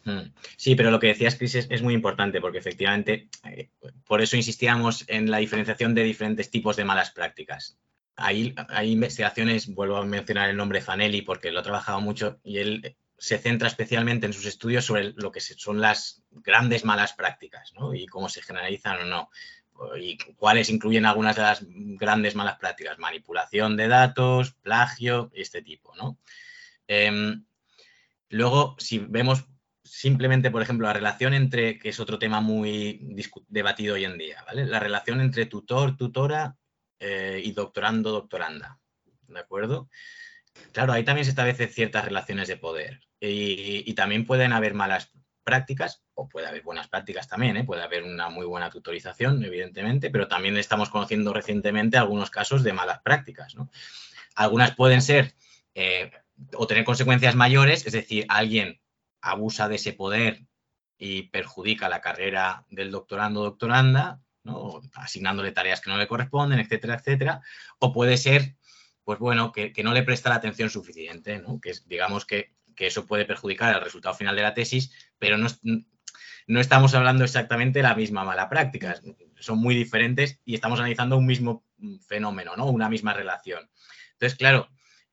[0.04, 0.32] Hmm.
[0.56, 3.68] Sí, pero lo que decías, Cris, es, muy importante porque efectivamente, eh,
[4.06, 7.76] por eso insistíamos en la diferenciación de diferentes tipos de malas prácticas.
[8.16, 12.58] hay, hay investigaciones, vuelvo a mencionar el nombre Fanelli porque lo ha trabajado mucho y
[12.58, 17.72] él se centra especialmente en sus estudios sobre lo que son las grandes malas prácticas
[17.74, 17.94] ¿no?
[17.94, 19.30] y cómo se generalizan o no
[20.00, 25.94] y cuáles incluyen algunas de las grandes malas prácticas, manipulación de datos, plagio este tipo,
[25.96, 26.18] ¿no?
[26.86, 27.44] Em,
[28.30, 29.44] luego, si vemos
[29.82, 33.00] simplemente, por ejemplo, la relación entre, que es otro tema muy
[33.48, 34.66] debatido hoy en día, ¿vale?
[34.66, 36.56] La relación entre tutor, tutora
[37.00, 38.78] eh, y doctorando, doctoranda,
[39.26, 39.88] ¿de acuerdo?
[40.72, 45.10] Claro, ahí también se establecen ciertas relaciones de poder y, también pueden haber malas
[45.42, 47.64] prácticas, o puede haber buenas prácticas también, ¿eh?
[47.64, 52.74] puede haber una muy buena tutorización, evidentemente, pero también estamos conociendo recientemente algunos casos de
[52.74, 53.56] malas prácticas.
[54.34, 55.34] Algunas pueden ser
[55.74, 56.10] eh,
[56.54, 58.80] o tener consecuencias mayores, es decir, alguien
[59.20, 60.46] abusa de ese poder
[60.98, 64.20] y perjudica la carrera del doctorando o doctoranda,
[64.94, 67.42] asignándole tareas que no le corresponden, etcétera, etcétera,
[67.78, 68.56] o puede ser,
[69.04, 73.06] pues bueno, que, no le presta la atención suficiente, que es, digamos que que eso
[73.06, 75.48] puede perjudicar el resultado final de la tesis, pero no,
[76.46, 78.94] no estamos hablando exactamente de la misma mala práctica,
[79.40, 81.64] son muy diferentes y estamos analizando un mismo
[82.06, 82.66] fenómeno, ¿no?
[82.66, 83.68] Una misma relación.
[84.12, 84.68] Entonces, claro,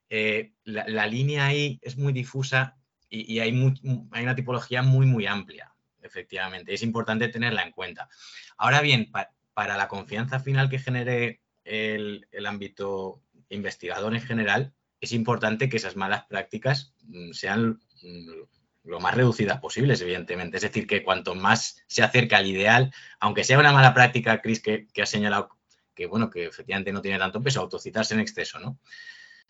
[0.08, 2.76] eh, la, línea ahí es muy difusa
[3.08, 6.74] y, hay, una tipología muy, muy amplia, efectivamente.
[6.74, 8.08] Es importante tenerla en cuenta.
[8.56, 9.10] Ahora bien,
[9.54, 15.96] para la confianza final que genere el, ámbito investigador en general, es importante que esas
[15.96, 18.30] malas prácticas mm, sean mm,
[18.84, 20.56] lo más reducidas posibles, evidentemente.
[20.56, 24.60] Es decir, que cuanto más se acerca al ideal, aunque sea una mala práctica, Chris,
[24.60, 25.50] que, ha señalado
[25.94, 28.78] que, bueno, que efectivamente no tiene tanto peso, autocitarse en exceso, ¿no?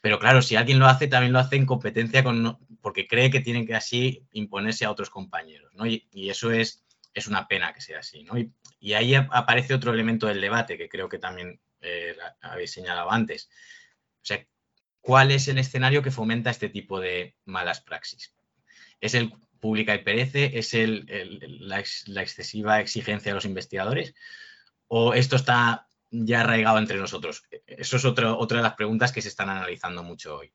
[0.01, 3.41] Pero claro, si alguien lo hace, también lo hace en competencia con, porque cree que
[3.41, 5.87] tiene que así imponerse a otros compañeros, ¿no?
[5.87, 8.35] Y, eso es, es una pena que sea así, ¿no?
[8.39, 8.53] Y,
[8.93, 13.49] ahí aparece otro elemento del debate que creo que también eh, habéis señalado antes.
[14.23, 14.47] O sea,
[15.07, 18.35] ¿Cuál es el escenario que fomenta este tipo de malas praxis?
[19.01, 20.59] ¿Es el pública y perece?
[20.59, 24.17] ¿Es la, excesiva exigencia de los investigadores?
[24.89, 27.45] ¿O esto está ya arraigado entre nosotros?
[27.66, 30.53] Eso es otra de las preguntas que se están analizando mucho hoy.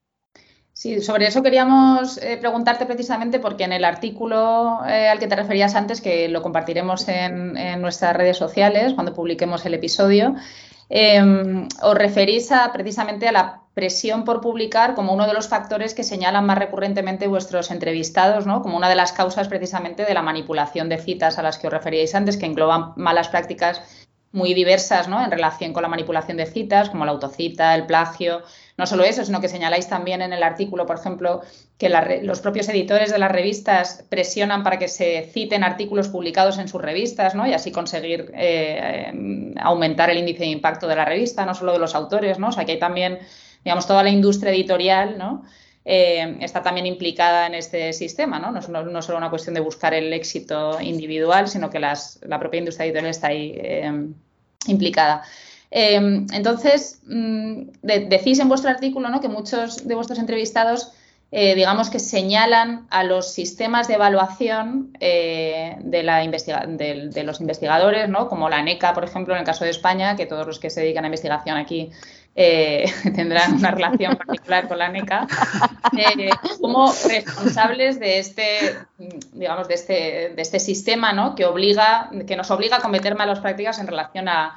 [0.74, 5.36] Sí, sobre eso queríamos eh, preguntarte precisamente porque en el artículo eh, al que te
[5.36, 10.36] referías antes, que lo compartiremos en, nuestras redes sociales cuando publiquemos el episodio,
[10.90, 16.04] em, os referís precisamente a la presión por publicar como uno de los factores que
[16.04, 18.62] señalan más recurrentemente vuestros entrevistados, ¿no?
[18.62, 21.74] como una de las causas precisamente de la manipulación de citas a las que os
[21.74, 24.01] referíais antes, que engloban malas prácticas
[24.32, 25.24] muy diversas ¿no?
[25.24, 28.42] en relación con la manipulación de citas, como la autocita, el plagio.
[28.78, 31.42] No solo eso, sino que señaláis también en el artículo, por ejemplo,
[31.78, 36.68] que los propios editores de las revistas presionan para que se citen artículos publicados en
[36.68, 37.46] sus revistas ¿no?
[37.46, 41.74] y así conseguir eh, eh, aumentar el índice de impacto de la revista, no solo
[41.74, 42.40] de los autores.
[42.40, 42.50] ¿no?
[42.50, 43.20] O sea, que hay también
[43.64, 45.44] digamos, toda la industria editorial, ¿no?
[45.84, 48.52] Eh, está también implicada en este sistema, ¿no?
[48.52, 53.10] No, solo una cuestión de buscar el éxito individual, sino que la propia industria editorial
[53.10, 53.92] está ahí eh,
[54.68, 55.24] implicada.
[55.72, 59.22] Eh, entonces, mm, decís en vuestro artículo ¿no?
[59.22, 60.92] que muchos de vuestros entrevistados,
[61.32, 68.50] digamos que señalan a los sistemas de evaluación de, la de, de, los investigadores, como
[68.50, 71.06] la NECA, por ejemplo, en el caso de España, que todos los que se dedican
[71.06, 71.92] a investigación aquí
[72.34, 75.28] eh, tendrán una relación particular con la NECA,
[75.98, 76.30] eh,
[76.62, 78.78] como responsables de este,
[79.34, 83.88] digamos, de este, este sistema que, obliga, que nos obliga a cometer malas prácticas en
[83.88, 84.56] relación a,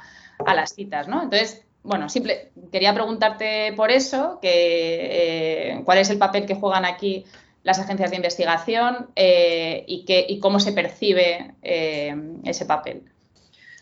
[0.53, 1.07] las citas.
[1.07, 6.85] Entonces, bueno, simple, quería preguntarte por eso, que, eh, cuál es el papel que juegan
[6.85, 7.25] aquí
[7.63, 13.03] las agencias de investigación y, que, y cómo se percibe ese papel.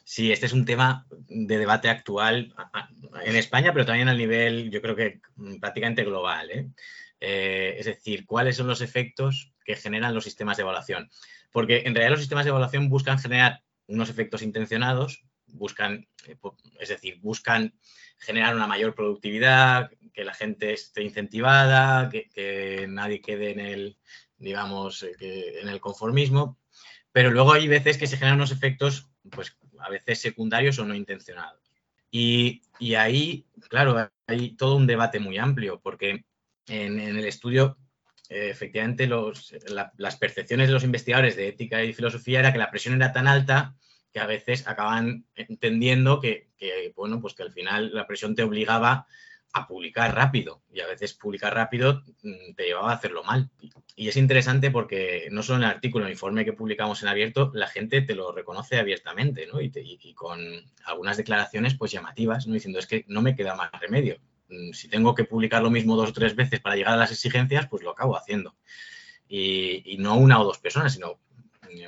[0.06, 2.54] Sí, este es un tema de debate actual
[3.26, 5.22] en España, pero también a nivel, yo creo que
[5.60, 6.52] prácticamente global.
[6.52, 6.68] ¿eh?
[7.22, 11.10] Eh, es decir, cuáles son los efectos que generan los sistemas de evaluación.
[11.52, 15.24] Porque en realidad los sistemas de evaluación buscan generar unos efectos intencionados,
[15.54, 16.36] buscan, eh,
[16.80, 17.74] es decir, buscan
[18.18, 23.98] generar una mayor productividad, que la gente esté incentivada, que, nadie quede en el,
[24.38, 26.60] digamos, que en el conformismo.
[27.12, 30.96] Pero luego hay veces que se generan unos efectos, pues a veces secundarios o no
[30.96, 31.62] intencionados.
[32.10, 32.62] Y,
[32.96, 36.26] ahí, claro, hay todo un debate muy amplio, porque
[36.68, 37.78] en, el estudio,
[38.30, 42.96] eh, efectivamente, las percepciones de los investigadores de ética y filosofía era que la presión
[42.96, 43.76] era tan alta
[44.14, 46.48] que a veces acaban entendiendo que,
[46.96, 49.08] bueno, pues que al final la presión te obligaba
[49.54, 53.52] a publicar rápido y a veces publicar rápido mm, te llevaba a hacerlo mal.
[53.96, 57.10] Y es interesante porque no solo en el artículo, en el informe que publicamos en
[57.10, 59.62] abierto, la gente te lo reconoce abiertamente ¿no?
[59.62, 60.40] y, con
[60.86, 62.56] algunas declaraciones pues llamativas, ¿no?
[62.56, 64.20] diciendo es que no me queda más remedio.
[64.50, 67.12] mm, si tengo que publicar lo mismo dos o tres veces para llegar a las
[67.12, 68.56] exigencias, pues lo acabo haciendo.
[69.28, 71.20] Y, no una o dos personas, sino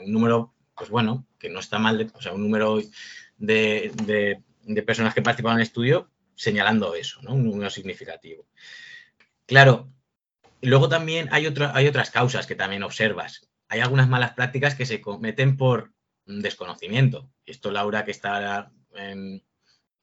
[0.04, 2.80] un número, pues bueno, que no está mal, o sea, un número
[3.38, 4.42] de,
[4.86, 7.34] personas que participan en el estudio señalando eso, ¿no?
[7.34, 8.46] Un número significativo.
[9.46, 9.90] Claro,
[10.62, 13.50] luego también hay, hay otras causas que también observas.
[13.70, 15.94] Hay algunas malas prácticas que se cometen por
[16.26, 17.32] desconocimiento.
[17.46, 19.44] Y esto Laura, que está en,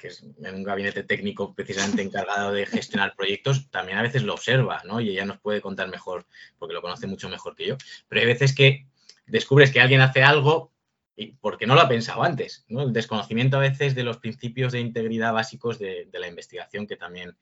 [0.02, 4.34] que es en un gabinete técnico precisamente encargado de gestionar proyectos, también a veces lo
[4.34, 5.00] observa, ¿no?
[5.00, 6.26] Y ella nos puede contar mejor,
[6.58, 7.76] porque lo conoce mucho mejor que yo.
[8.08, 8.86] Pero hay veces que
[9.32, 10.72] descubres que alguien hace algo
[11.40, 12.64] porque no lo ha pensado antes.
[12.68, 17.36] El desconocimiento a veces de los principios de integridad básicos de, la investigación que también,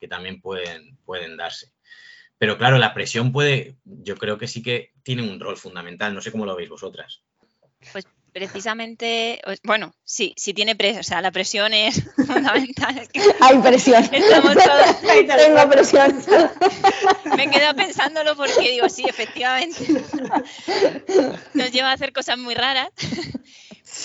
[0.00, 1.72] que también pueden, pueden darse.
[2.38, 6.20] Pero claro, la presión puede, yo creo que sí que tiene un rol fundamental, no
[6.20, 7.22] sé cómo lo veis vosotras.
[7.92, 8.06] Pues
[8.36, 13.08] precisamente, bueno, sí, sí tiene presión, o sea, la presión es fundamental.
[13.40, 14.06] Hay presión.
[14.12, 15.00] Estamos todos.
[15.00, 16.22] Tengo presión.
[17.34, 19.86] Me he quedado pensándolo porque digo, sí, efectivamente.
[21.54, 22.90] Nos lleva a hacer cosas muy raras.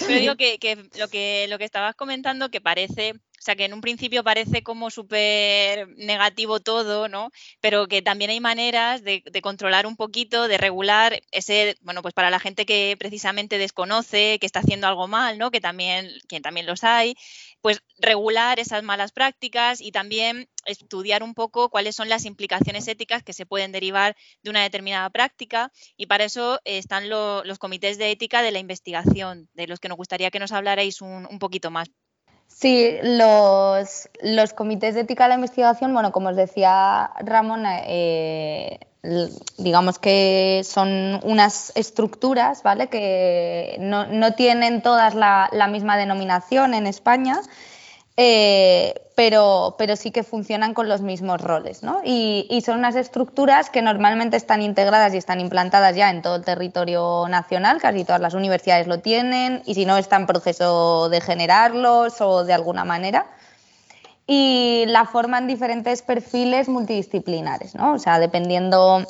[0.07, 3.73] Pero digo que, lo que lo que estabas comentando, que parece o sea, que en
[3.73, 7.31] un principio parece como súper negativo todo, ¿no?
[7.59, 12.29] Pero que también hay maneras de, controlar un poquito, de regular ese, bueno, pues para
[12.29, 15.49] la gente que precisamente desconoce, que está haciendo algo mal, ¿no?
[15.49, 17.15] Que también, que también los hay,
[17.61, 23.23] pues regular esas malas prácticas y también estudiar un poco cuáles son las implicaciones éticas
[23.23, 28.11] que se pueden derivar de una determinada práctica y para eso están los comités de
[28.11, 31.89] ética de la investigación, de los que nos gustaría que nos hablarais un poquito más.
[32.53, 38.79] Sí, los, los, comités de ética de la investigación, bueno, como os decía Ramón, eh,
[39.57, 42.87] digamos que son unas estructuras, ¿vale?
[42.87, 47.41] Que no, no tienen todas la, la, misma denominación en España,
[48.17, 51.83] eh, pero, pero sí que funcionan con los mismos roles.
[51.83, 52.01] ¿no?
[52.03, 56.43] Y, son unas estructuras que normalmente están integradas y están implantadas ya en todo el
[56.43, 61.21] territorio nacional, casi todas las universidades lo tienen, y si no, está en proceso de
[61.21, 63.27] generarlos o de alguna manera.
[64.27, 67.93] Y la forman diferentes perfiles multidisciplinares, ¿no?
[67.93, 69.05] o sea, dependiendo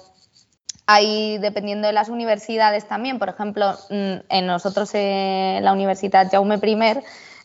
[0.88, 6.56] hay, dependiendo de las universidades también, por ejemplo, mm, en nosotros en la Universidad Jaume
[6.56, 7.04] I,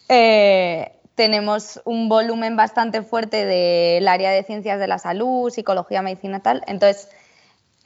[0.08, 6.40] eh, tenemos un volumen bastante fuerte del área de ciencias de la salud, psicología, medicina
[6.40, 6.62] tal.
[6.66, 7.08] Entonces,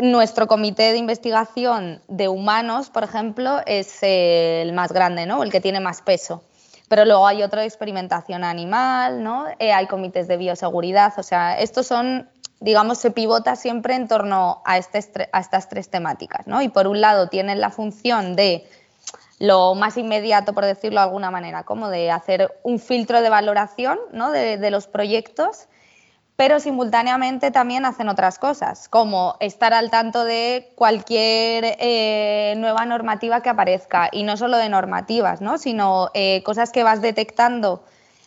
[0.00, 5.42] nuestro comité de investigación de humanos, por ejemplo, es el más grande, ¿no?
[5.44, 6.42] El que tiene más peso.
[6.88, 9.46] Pero luego hay otro de experimentación animal, ¿no?
[9.60, 12.28] Eh, hay comités de bioseguridad, o sea, estos son,
[12.58, 16.62] digamos, se pivota siempre en torno a, este, a estas tres temáticas, ¿no?
[16.62, 18.66] Y por un lado tienen la función de
[19.40, 23.98] lo más inmediato, por decirlo de alguna manera, como de hacer un filtro de valoración
[24.12, 25.66] de, los proyectos,
[26.36, 33.40] pero simultáneamente también hacen otras cosas, como estar al tanto de cualquier eh, nueva normativa
[33.40, 37.82] que aparezca, y no solo de normativas, sino eh, cosas que vas detectando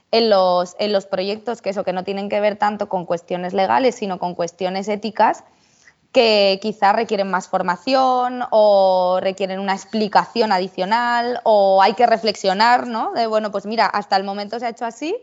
[0.09, 3.53] en los, en los proyectos, que eso que no tienen que ver tanto con cuestiones
[3.53, 5.43] legales, sino con cuestiones éticas,
[6.13, 13.11] que quizás requieren más formación o requieren una explicación adicional o hay que reflexionar, ¿no?
[13.13, 15.17] De, bueno, pues mira, hasta el momento se ha hecho así,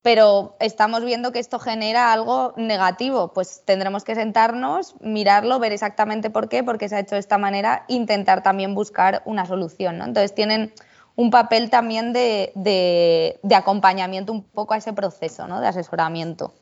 [0.00, 6.30] pero estamos viendo que esto genera algo negativo, pues tendremos que sentarnos, mirarlo, ver exactamente
[6.30, 10.06] por qué, porque se ha hecho de esta manera, intentar también buscar una solución, ¿no?
[10.06, 10.72] Entonces tienen
[11.16, 15.60] un papel también de, acompañamiento un poco a ese proceso, ¿no?
[15.60, 16.54] De asesoramiento.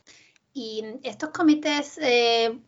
[0.52, 2.58] Y estos comités eh,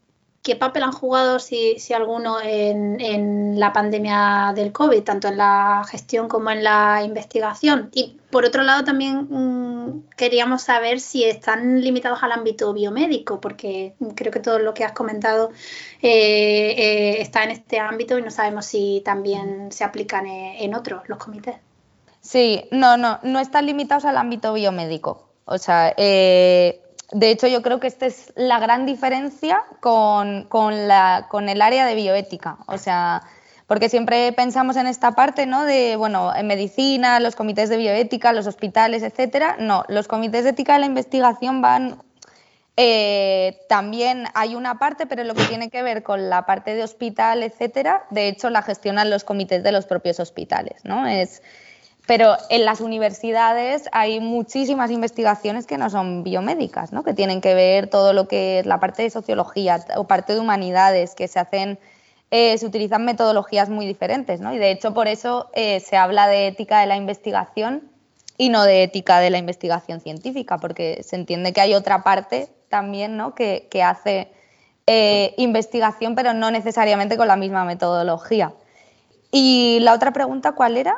[0.43, 6.29] ¿Qué papel han jugado, si, alguno, en, la pandemia del COVID, tanto en la gestión
[6.29, 7.91] como en la investigación?
[7.93, 13.95] Y por otro lado, también mm, queríamos saber si están limitados al ámbito biomédico, porque
[14.15, 15.51] creo que todo lo que has comentado
[16.01, 20.75] eh, eh, está en este ámbito y no sabemos si también se aplican eh, en,
[20.75, 21.57] otros los comités.
[22.23, 25.29] Sí, no, no, no están limitados al ámbito biomédico.
[25.45, 25.95] O sea,
[27.13, 32.59] de hecho, yo creo que esta es la gran diferencia con, el área de bioética.
[32.67, 33.23] O sea,
[33.67, 35.65] porque siempre pensamos en esta parte, ¿no?
[35.65, 39.57] De, bueno, en medicina, los comités de bioética, los hospitales, etcétera.
[39.59, 42.03] No, los comités de ética de la investigación van.
[42.77, 46.83] Eh, también hay una parte, pero lo que tiene que ver con la parte de
[46.83, 51.07] hospital, etcétera, de hecho la gestionan los comités de los propios hospitales, ¿no?
[51.07, 51.43] Es,
[52.07, 57.05] pero en las universidades hay muchísimas investigaciones que no son biomédicas, ¿no?
[57.05, 60.41] que tienen que ver todo lo que es la parte de sociología o parte de
[60.41, 61.79] humanidades, que se hacen,
[62.31, 64.41] eh, se utilizan metodologías muy diferentes.
[64.41, 64.53] ¿no?
[64.53, 67.91] Y de hecho por eso eh, se habla de ética de la investigación
[68.41, 72.49] y no de ética de la investigación científica, porque se entiende que hay otra parte
[72.71, 73.35] también, ¿no?
[73.35, 74.33] Que, hace
[74.87, 78.55] eh, investigación, pero no necesariamente con la misma metodología.
[79.31, 80.97] Y la otra pregunta, ¿cuál era?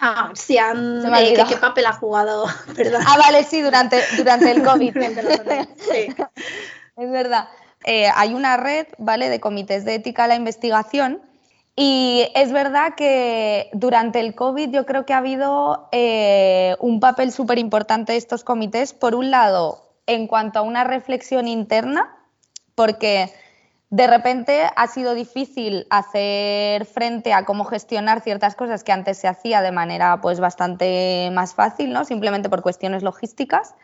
[0.00, 1.02] Ah, sí, han,
[1.48, 2.46] ¿qué, papel ha jugado?
[3.06, 4.96] Ah, vale, sí, durante, durante el COVID.
[5.76, 6.14] sí.
[6.96, 7.48] Es verdad.
[7.84, 11.22] Eh, hay una red, ¿vale?, de comités de ética a la investigación
[11.76, 17.32] y es verdad que durante el COVID yo creo que ha habido eh, un papel
[17.32, 22.14] súper importante de estos comités, por un lado, en cuanto a una reflexión interna,
[22.74, 23.32] porque
[23.90, 29.26] de repente ha sido difícil hacer frente a cómo gestionar ciertas cosas que antes se
[29.26, 32.04] hacía de manera pues bastante más fácil, ¿no?
[32.04, 33.74] Simplemente por cuestiones logísticas.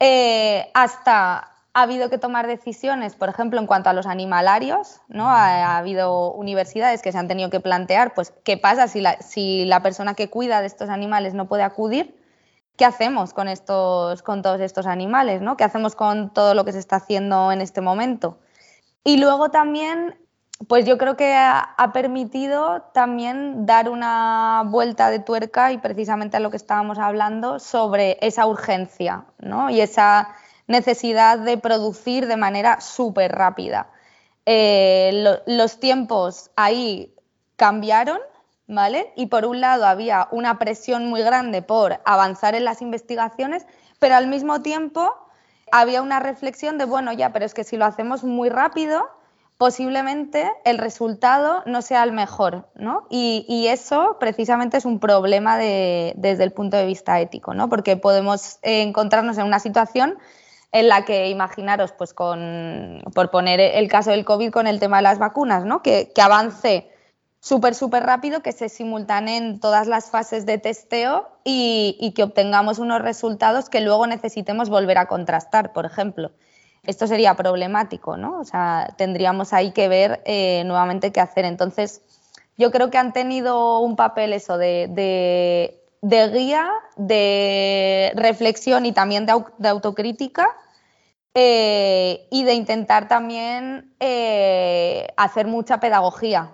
[0.00, 5.30] Eh, hasta ha habido que tomar decisiones, por ejemplo, en cuanto a los animalarios, ¿no?
[5.30, 9.64] Ha, habido universidades que se han tenido que plantear, pues, ¿qué pasa si la, si
[9.64, 12.20] la persona que cuida de estos animales no puede acudir?
[12.76, 15.40] ¿Qué hacemos con, estos, con todos estos animales?
[15.40, 15.56] ¿no?
[15.56, 18.36] ¿Qué hacemos con todo lo que se está haciendo en este momento?
[19.04, 20.16] Y luego también,
[20.68, 26.40] pues yo creo que ha, permitido también dar una vuelta de tuerca y precisamente a
[26.40, 29.70] lo que estábamos hablando sobre esa urgencia ¿no?
[29.70, 30.28] y esa
[30.68, 33.90] necesidad de producir de manera súper rápida.
[34.46, 37.14] Eh, los tiempos ahí
[37.56, 38.18] cambiaron,
[38.66, 39.12] ¿vale?
[39.16, 43.66] Y por un lado había una presión muy grande por avanzar en las investigaciones,
[43.98, 45.14] pero al mismo tiempo
[45.72, 49.08] había una reflexión de, bueno, ya, pero es que si lo hacemos muy rápido,
[49.56, 53.06] posiblemente el resultado no sea el mejor, ¿no?
[53.10, 57.68] Y, eso precisamente es un problema desde el punto de vista ético, ¿no?
[57.68, 60.18] Porque podemos encontrarnos en una situación
[60.72, 64.98] en la que imaginaros, pues con, por poner el caso del COVID con el tema
[64.98, 65.82] de las vacunas, ¿no?
[65.82, 66.90] que, avance
[67.42, 73.02] súper, súper rápido, que se simultaneen todas las fases de testeo y, que obtengamos unos
[73.02, 76.30] resultados que luego necesitemos volver a contrastar, por ejemplo.
[76.84, 78.38] Esto sería problemático, ¿no?
[78.40, 81.44] O sea, tendríamos ahí que ver eh, nuevamente qué hacer.
[81.44, 82.00] Entonces,
[82.56, 84.86] yo creo que han tenido un papel eso de,
[86.00, 90.48] de, guía, de reflexión y también de autocrítica
[91.34, 96.52] eh, y de intentar también eh, hacer mucha pedagogía.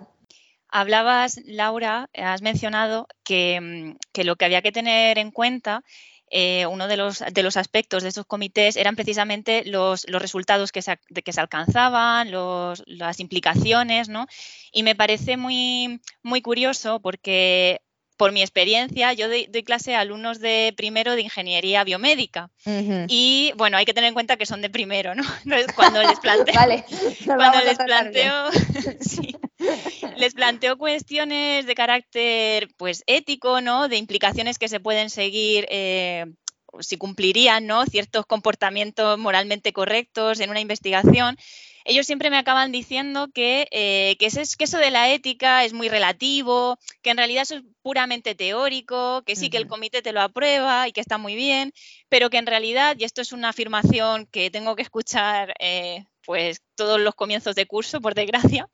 [0.71, 5.83] Hablabas, Laura, has mencionado que, mm, lo que había que tener en cuenta
[6.31, 7.21] eh, uno de los,
[7.57, 12.29] aspectos de estos comités eran precisamente los, resultados que se, que alcanzaban,
[12.85, 14.27] las implicaciones, ¿no?
[14.71, 15.99] Y me parece muy
[16.43, 17.81] curioso porque
[18.19, 22.51] por mi experiencia, yo doy, clase a alumnos de primero de ingeniería biomédica.
[23.07, 25.23] Y bueno, hay que tener en cuenta que son de primero, ¿no?
[25.77, 26.53] cuando les planteo,
[27.25, 28.49] cuando les planteo,
[30.17, 33.87] les planteo cuestiones de carácter pues ético, ¿no?
[33.87, 35.65] De implicaciones que se pueden seguir.
[35.69, 36.25] Eh,
[36.81, 37.83] si cumplirían ¿no?
[37.85, 41.35] ciertos comportamientos moralmente correctos en una investigación,
[41.85, 46.77] ellos siempre me acaban diciendo que, eh, que, eso de la ética es muy relativo,
[47.01, 50.87] que en realidad eso es puramente teórico, que sí, que el comité te lo aprueba
[50.87, 51.73] y que está muy bien,
[52.09, 56.61] pero que en realidad, y esto es una afirmación que tengo que escuchar eh, pues
[56.75, 58.69] todos los comienzos de curso, por desgracia,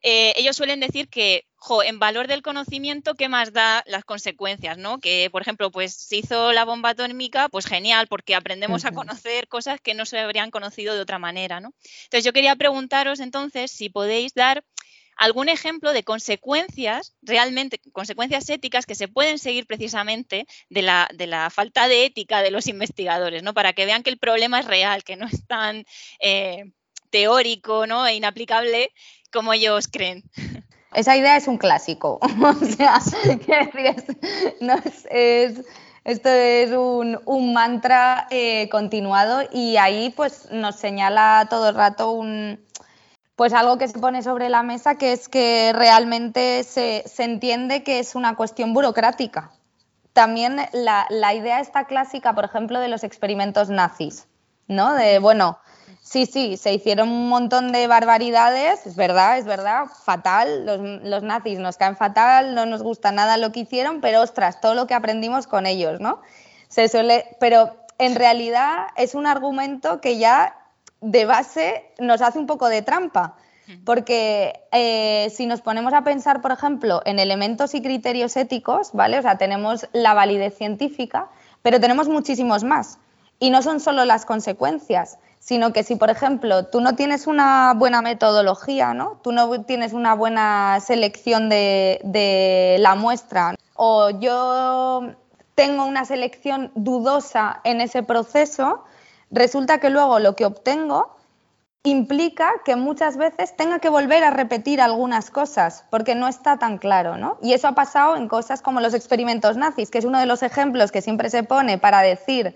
[0.00, 1.44] eh, ellos suelen decir que,
[1.84, 4.78] en valor del conocimiento, ¿qué más da las consecuencias?
[4.78, 5.00] ¿no?
[5.00, 9.48] Que, por ejemplo, pues se hizo la bomba atómica, pues genial, porque aprendemos a conocer
[9.48, 11.58] cosas que no se habrían conocido de otra manera.
[11.58, 11.74] ¿no?
[12.04, 14.62] Entonces, yo quería preguntaros entonces si podéis dar
[15.16, 21.26] algún ejemplo de consecuencias, realmente consecuencias éticas que se pueden seguir precisamente de la, de
[21.26, 23.52] la falta de ética de los investigadores, ¿no?
[23.52, 25.84] Para que vean que el problema es real, que no es tan
[26.20, 26.70] eh,
[27.10, 28.06] teórico ¿no?
[28.06, 28.92] e inaplicable
[29.32, 30.24] como ellos creen.
[30.92, 32.18] Esa idea es un clásico.
[32.42, 33.00] o sea,
[36.04, 42.58] esto es un, mantra eh, continuado y ahí pues nos señala todo el rato un,
[43.36, 47.98] pues algo que se pone sobre la mesa que es que realmente se, entiende que
[47.98, 49.52] es una cuestión burocrática.
[50.12, 54.26] También la, la idea esta clásica, por ejemplo, de los experimentos nazis,
[54.66, 54.94] ¿no?
[54.94, 55.58] De, bueno,
[56.02, 60.64] Sí, sí, se hicieron un montón de barbaridades, es verdad, es verdad, fatal,
[61.04, 64.74] los, nazis nos caen fatal, no nos gusta nada lo que hicieron, pero ostras, todo
[64.74, 66.20] lo que aprendimos con ellos, ¿no?
[66.68, 70.56] Se suele, pero en realidad es un argumento que ya
[71.00, 73.36] de base nos hace un poco de trampa,
[73.84, 79.18] porque eh, si nos ponemos a pensar, por ejemplo, en elementos y criterios éticos, ¿vale?
[79.18, 81.28] O sea, tenemos la validez científica,
[81.62, 82.98] pero tenemos muchísimos más.
[83.38, 87.72] Y no son solo las consecuencias, sino que si, por ejemplo, tú no tienes una
[87.74, 89.18] buena metodología, ¿no?
[89.22, 95.14] tú no tienes una buena selección de, la muestra, o yo
[95.54, 98.84] tengo una selección dudosa en ese proceso,
[99.30, 101.16] resulta que luego lo que obtengo
[101.82, 106.76] implica que muchas veces tenga que volver a repetir algunas cosas porque no está tan
[106.76, 107.38] claro, ¿no?
[107.40, 110.42] Y eso ha pasado en cosas como los experimentos nazis, que es uno de los
[110.42, 112.54] ejemplos que siempre se pone para decir,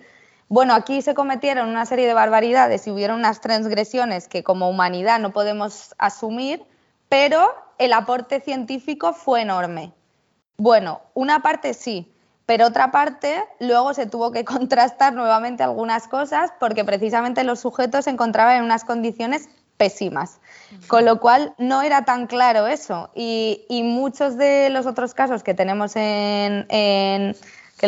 [0.49, 5.19] bueno, aquí se cometieron una serie de barbaridades y hubieron unas transgresiones que como humanidad
[5.19, 6.63] no podemos asumir,
[7.09, 9.93] pero el aporte científico fue enorme.
[10.57, 12.13] Bueno, una parte sí,
[12.47, 18.05] pero otra parte, luego se tuvo que contrastar nuevamente algunas cosas porque precisamente los sujetos
[18.05, 20.41] se encontraban en unas condiciones pésimas.
[20.89, 23.11] Con lo cual no era tan claro eso.
[23.15, 27.37] Y, muchos de los otros casos que tenemos en,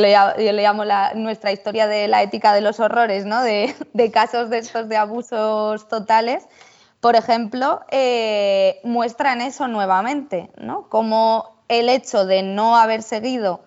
[0.00, 0.84] yo le llamo
[1.14, 3.42] nuestra historia de la ética de los horrores, ¿no?
[3.42, 3.74] de,
[4.12, 6.46] casos de estos de abusos totales,
[7.00, 10.88] por ejemplo, eh, muestran eso nuevamente, ¿no?
[10.88, 13.60] como el hecho de no haber seguido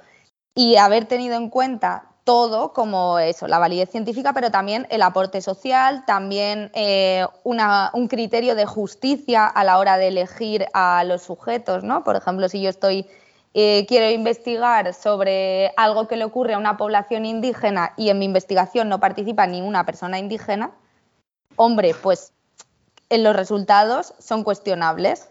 [0.55, 5.41] y haber tenido en cuenta todo como eso, la validez científica, pero también el aporte
[5.41, 11.83] social, también eh, un criterio de justicia a la hora de elegir a los sujetos,
[11.83, 12.03] ¿no?
[12.03, 13.07] Por ejemplo, si yo estoy
[13.53, 18.25] eh, quiero investigar sobre algo que le ocurre a una población indígena y en mi
[18.25, 20.71] investigación no participa ninguna persona indígena,
[21.55, 22.33] hombre, pues
[23.09, 25.29] en los resultados son cuestionables.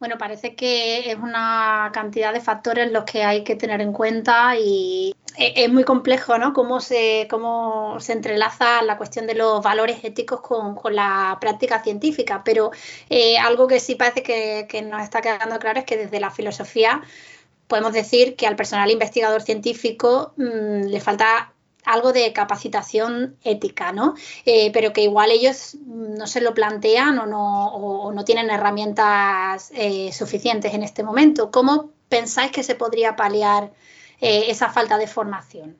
[0.00, 4.56] Bueno, parece que es una cantidad de factores los que hay que tener en cuenta
[4.58, 6.52] y e-, es muy complejo, ¿no?
[6.52, 12.42] Cómo se, cómo se entrelaza la cuestión de los valores éticos con, la práctica científica.
[12.44, 12.70] Pero
[13.08, 17.02] eh, algo que sí parece que, nos está quedando claro es que desde la filosofía
[17.66, 21.54] podemos decir que al personal investigador científico mm, le falta
[21.84, 24.14] algo de capacitación ética, ¿no?
[24.44, 30.12] Eh, pero que igual ellos no se lo plantean o no, no tienen herramientas eh,
[30.12, 31.50] suficientes en este momento.
[31.50, 33.72] ¿Cómo pensáis que se podría paliar
[34.20, 35.76] eh, esa falta de formación?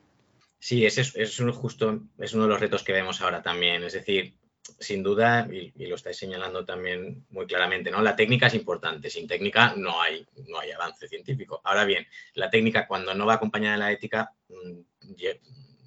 [0.59, 3.83] Sí, ese es, justo, es uno de los retos que vemos ahora también.
[3.83, 4.33] Es decir,
[4.79, 8.01] sin duda, y, lo estáis señalando también muy claramente, ¿no?
[8.01, 9.09] La técnica es importante.
[9.09, 11.61] Sin técnica no hay, no hay avance científico.
[11.63, 14.81] Ahora bien, la técnica cuando no va acompañada de la ética mm,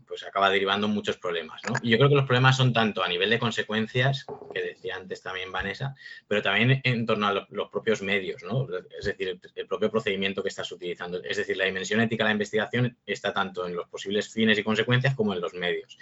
[0.08, 1.60] pues acaba derivando muchos problemas.
[1.82, 5.22] Y yo creo que los problemas son tanto a nivel de consecuencias, que decía antes
[5.22, 5.94] también Vanessa,
[6.26, 8.66] pero también en torno a los propios medios, ¿no?
[8.98, 11.22] es decir, el, propio procedimiento que estás utilizando.
[11.22, 14.64] Es decir, la dimensión ética de la investigación está tanto en los posibles fines y
[14.64, 15.98] consecuencias como en los medios.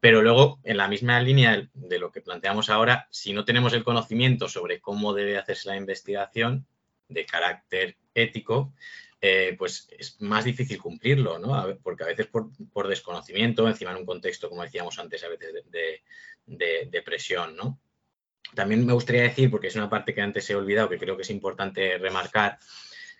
[0.00, 3.84] Pero luego, en la misma línea de lo que planteamos ahora, si no tenemos el
[3.84, 6.66] conocimiento sobre cómo debe hacerse la investigación
[7.08, 8.72] de carácter ético,
[9.20, 11.76] eh, pues es más difícil cumplirlo, ¿no?
[11.82, 15.64] porque a veces por, desconocimiento, encima en un contexto, como decíamos antes, a veces
[16.46, 17.80] de, presión, ¿no?
[18.54, 21.22] También me gustaría decir, porque es una parte que antes he olvidado, que creo que
[21.22, 22.58] es importante remarcar,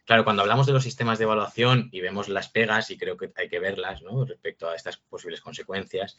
[0.08, 3.30] Claro, cuando hablamos de los sistemas de evaluación y vemos las pegas, y creo que
[3.36, 4.24] hay que verlas ¿no?
[4.24, 6.16] respecto a estas posibles consecuencias,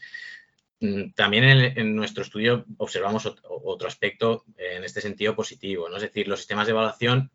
[0.79, 5.95] mm, también en, nuestro estudio observamos otro aspecto en este sentido positivo, ¿no?
[5.95, 7.31] es decir, los sistemas de evaluación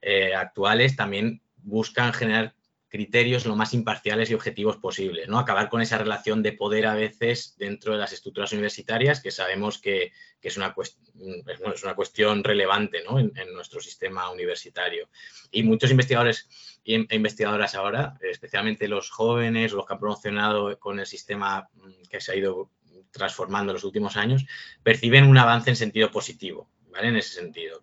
[0.00, 2.54] eh, actuales también buscan generar
[2.88, 5.38] criterios lo más imparciales y objetivos posibles, ¿no?
[5.38, 9.78] Acabar con esa relación de poder a veces dentro de las estructuras universitarias, que sabemos
[9.78, 15.10] que, es, una es, una cuestión relevante en, nuestro sistema universitario.
[15.50, 16.48] Y muchos investigadores
[16.84, 22.20] e investigadoras ahora, especialmente los jóvenes, los que han promocionado con el sistema mm, que
[22.20, 22.70] se ha ido
[23.10, 24.46] transformando en los últimos años,
[24.82, 27.08] perciben un avance en sentido positivo, ¿vale?
[27.08, 27.82] En ese sentido,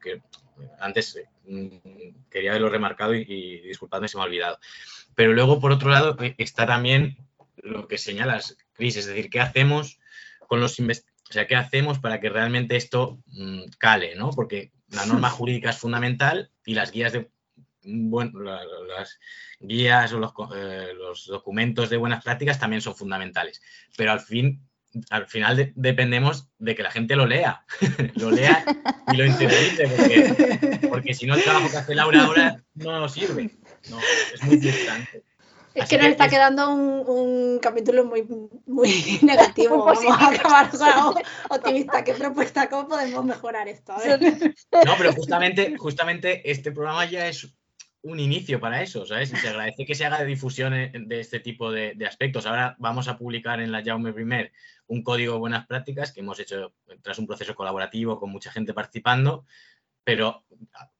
[0.80, 1.68] antes mm,
[2.30, 4.60] quería haberlo remarcado y, disculpadme, se me ha olvidado.
[5.16, 7.18] Pero luego, por otro lado, eh, está también
[7.58, 10.00] lo que señalas, Cris, es decir, ¿qué hacemos
[10.48, 14.30] con los o sea, ¿qué hacemos para que realmente esto mm, cale, ¿no?
[14.32, 17.30] Porque la norma jurídica es fundamental y las guías de
[17.88, 19.20] bueno, las
[19.60, 23.62] guías o los, eh, los, documentos de buenas prácticas también son fundamentales.
[23.96, 24.60] Pero al fin
[25.10, 27.66] al final dependemos de que la gente lo lea,
[28.16, 28.64] lo lea
[29.12, 33.52] y lo interiorice, porque, si no el trabajo que hace Laura ahora no nos sirve.
[33.90, 34.00] No,
[34.34, 35.24] es muy distante.
[35.76, 38.26] Es que nos está quedando un, capítulo muy,
[38.66, 39.84] muy negativo.
[39.84, 42.04] Vamos a acabar con optimista.
[42.04, 42.70] ¿Qué propuesta?
[42.70, 43.94] ¿Cómo podemos mejorar esto?
[44.86, 47.54] No, pero justamente, justamente este programa ya es
[48.06, 49.34] un inicio para eso, ¿sabes?
[49.34, 52.46] Y se agradece que se haga de difusión de este tipo de, aspectos.
[52.46, 54.52] Ahora vamos a publicar en la Jaume Primer
[54.86, 58.76] un código de buenas prácticas que hemos hecho tras un proceso colaborativo con mucha gente
[58.76, 59.46] participando,
[60.04, 60.46] pero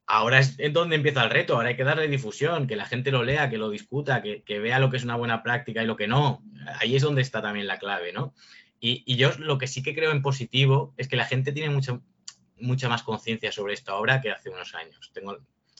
[0.04, 3.22] ahora es donde empieza el reto, ahora hay que darle difusión, que la gente lo
[3.22, 6.08] lea, que lo discuta, que, vea lo que es una buena práctica y lo que
[6.08, 6.42] no.
[6.80, 8.34] Ahí es donde está también la clave, ¿no?
[8.80, 11.72] Y, y yo lo que sí que creo en positivo es que la gente tiene
[11.72, 12.00] mucha,
[12.56, 15.12] mucha más conciencia sobre esto ahora que hace unos años.
[15.14, 15.38] Tengo,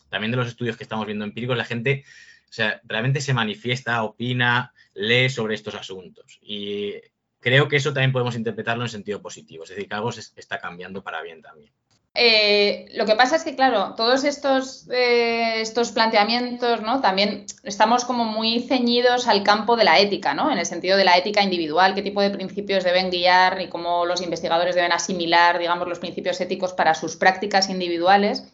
[0.09, 2.05] también de los estudios que estamos viendo empíricos, la gente
[2.49, 6.39] o sea, realmente se manifiesta, opina, lee sobre estos asuntos.
[6.41, 6.95] Y
[7.41, 11.03] creo que eso también podemos interpretarlo en sentido positivo, es decir, que algo está cambiando
[11.03, 11.73] para bien también.
[12.19, 17.03] Eh, lo que pasa es que, claro, todos estos, eh, estos planteamientos, ¿no?
[17.03, 20.51] También estamos como muy ceñidos al campo de la ética, ¿no?
[20.51, 24.07] En el sentido de la ética individual, qué tipo de principios deben guiar y cómo
[24.07, 28.45] los investigadores deben asimilar, digamos, los principios éticos para sus prácticas individuales.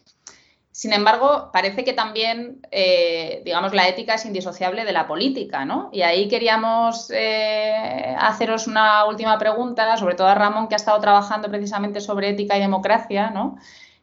[0.73, 5.91] Sin embargo, parece que también, eh, digamos, la ética es indisociable de la política, ¿no?
[5.93, 10.99] Y ahí queríamos eh, haceros una última pregunta, sobre todo a Ramón, que ha estado
[10.99, 13.55] trabajando precisamente sobre ética y democracia, ¿no?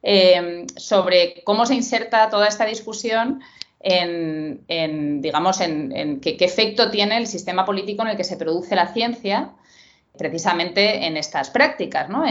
[0.04, 3.42] Eh, sobre cómo se inserta toda esta discusión
[3.80, 8.92] en, digamos, en, qué, efecto tiene el sistema político en el que se produce la
[8.92, 9.54] ciencia,
[10.16, 12.22] precisamente en estas prácticas, ¿no?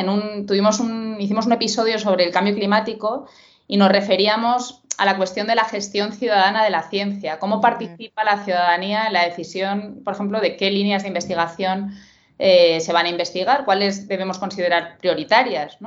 [0.45, 3.27] Tuvimos un, hicimos un episodio sobre el cambio climático
[3.69, 8.23] y nos referíamos a la cuestión de la gestión ciudadana de la ciencia, cómo participa
[8.25, 11.91] la ciudadanía en la decisión, por ejemplo, de qué líneas de investigación
[12.39, 15.77] eh, se van a investigar, cuáles debemos considerar prioritarias,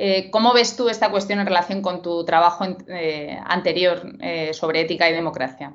[0.00, 4.00] eh, ¿Cómo ves tú esta cuestión en relación con tu trabajo eh, anterior
[4.52, 5.74] sobre ética y democracia?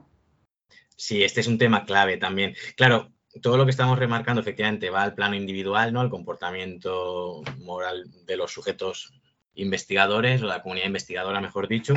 [0.95, 2.55] Sí, este es un tema clave también.
[2.77, 5.99] Claro, todo lo que estamos remarcando efectivamente va al plano individual, ¿no?
[5.99, 9.11] Al comportamiento moral de los sujetos
[9.55, 11.93] investigadores o la comunidad investigadora, mejor dicho,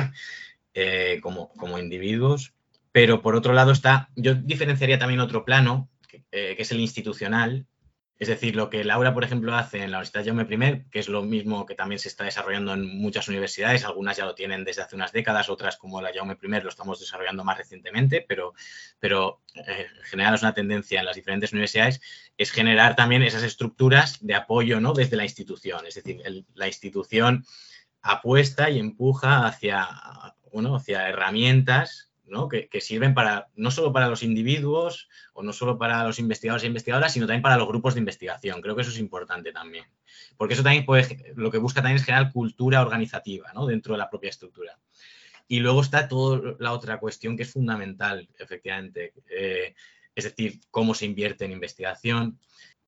[0.73, 2.53] eh, como, como, individuos.
[2.91, 6.79] Pero por otro lado está, yo diferenciaría también otro plano, que, eh, que es el
[6.79, 7.65] institucional,
[8.19, 11.07] es decir, lo que Laura, por ejemplo, hace en la Universidad Jaume I, que es
[11.07, 14.81] lo mismo que también se está desarrollando en muchas universidades, algunas ya lo tienen desde
[14.81, 18.53] hace unas décadas, otras como la Jaume I lo estamos desarrollando más recientemente, pero,
[18.99, 22.01] pero eh, en general es una tendencia en las diferentes universidades,
[22.37, 24.93] es generar también esas estructuras de apoyo ¿no?
[24.93, 25.85] desde la institución.
[25.85, 26.21] Es decir,
[26.55, 27.45] la institución
[28.01, 29.87] apuesta y empuja hacia,
[30.51, 32.06] bueno, hacia herramientas
[32.49, 36.67] que, sirven para, no solo para los individuos o no solo para los investigadores e
[36.67, 38.61] investigadoras, sino también para los grupos de investigación.
[38.61, 39.85] Creo que eso es importante también.
[40.35, 44.09] Porque eso también puede, lo que busca también es generar cultura organizativa dentro de la
[44.09, 44.77] propia estructura.
[45.47, 49.13] Y luego está toda la otra cuestión que es fundamental, efectivamente.
[49.29, 49.73] Eh,
[50.13, 52.39] es decir, cómo se invierte en investigación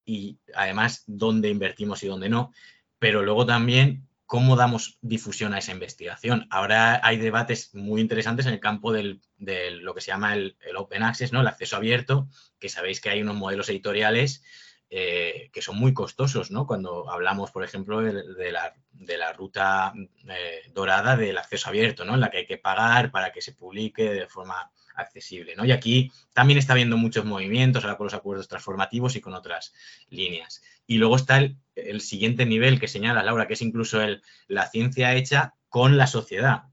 [0.03, 2.51] y además dónde invertimos y dónde no.
[2.97, 6.45] Pero luego también cómo damos difusión a esa investigación.
[6.51, 11.01] Ahora hay debates muy interesantes en el campo de lo que se llama el, open
[11.01, 11.41] access, ¿no?
[11.41, 12.27] el acceso abierto,
[12.59, 14.43] que sabéis que hay unos modelos editoriales
[14.91, 16.67] eh, que son muy costosos, ¿no?
[16.67, 19.93] Cuando hablamos, por ejemplo, de, la, ruta
[20.27, 22.13] eh, dorada del acceso abierto, ¿no?
[22.13, 25.65] En la que hay que pagar para que se publique de forma accesible, ¿no?
[25.65, 29.73] Y aquí también está habiendo muchos movimientos, ahora con los acuerdos transformativos y con otras
[30.09, 30.61] líneas.
[30.85, 35.15] Y luego está el, siguiente nivel que señala Laura, que es incluso el, la ciencia
[35.15, 36.63] hecha con la sociedad.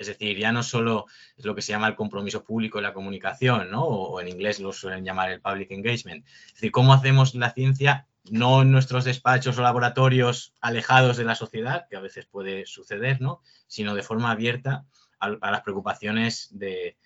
[0.00, 1.04] Es decir, ya no solo
[1.36, 3.84] es lo que se llama el compromiso público y la comunicación, ¿no?
[3.84, 6.26] O, en inglés lo suelen llamar el public engagement.
[6.46, 11.34] Es decir, cómo hacemos la ciencia no en nuestros despachos o laboratorios alejados de la
[11.34, 13.42] sociedad, que a veces puede suceder, ¿no?
[13.66, 14.86] Sino de forma abierta
[15.18, 16.96] a, las preocupaciones de,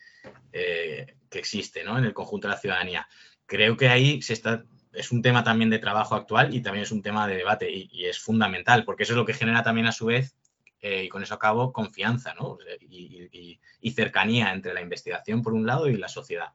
[0.52, 1.98] eh, que existen ¿no?
[1.98, 3.08] en el conjunto de la ciudadanía.
[3.46, 4.64] Creo que ahí se está
[4.94, 8.06] es un tema también de trabajo actual y también es un tema de debate y,
[8.06, 10.36] es fundamental, porque eso es lo que genera también a su vez,
[10.80, 12.58] eh, y con eso acabo, confianza ¿no?
[12.80, 13.58] y,
[13.94, 16.48] cercanía entre la investigación por un lado y la sociedad.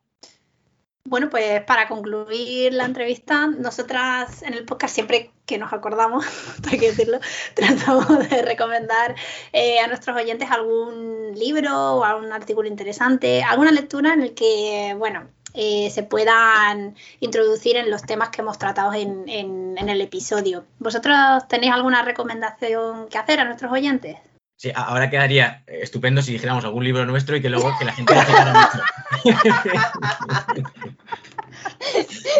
[1.06, 6.26] Bueno, pues para concluir la entrevista, nosotras en el podcast siempre que nos acordamos,
[6.72, 7.20] hay que decirlo,
[7.56, 9.16] tratamos de recomendar
[9.54, 14.93] eh, a nuestros oyentes algún libro o algún artículo interesante, alguna lectura en el que,
[14.97, 19.28] bueno, eh, se puedan introducir en los temas que hemos tratado en,
[19.78, 20.66] el episodio.
[20.78, 24.18] ¿Vosotros tenéis alguna recomendación que hacer a nuestros oyentes?
[24.60, 28.14] Sí, ahora quedaría estupendo si dijéramos algún libro nuestro y que luego que la gente
[28.14, 28.22] lo
[28.60, 28.84] mucho.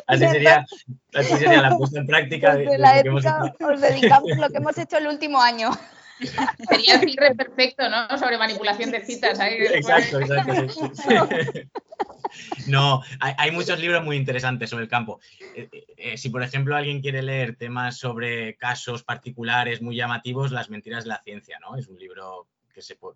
[0.08, 0.66] así, sería,
[1.14, 4.98] así sería la puesta en práctica de, la ética, Os dedicamos lo que hemos hecho
[4.98, 5.70] el último año.
[6.70, 8.18] Sería el cierre perfecto, ¿no?
[8.18, 9.40] Sobre manipulación de citas.
[9.40, 10.92] Exacto, exacto.
[12.68, 15.20] No, hay, muchos libros muy interesantes sobre el campo.
[15.56, 15.68] Eh,
[15.98, 21.06] eh, si, por ejemplo, alguien quiere leer temas sobre casos particulares muy llamativos, Las mentiras
[21.06, 21.76] de la ciencia, ¿no?
[21.76, 22.48] Es un libro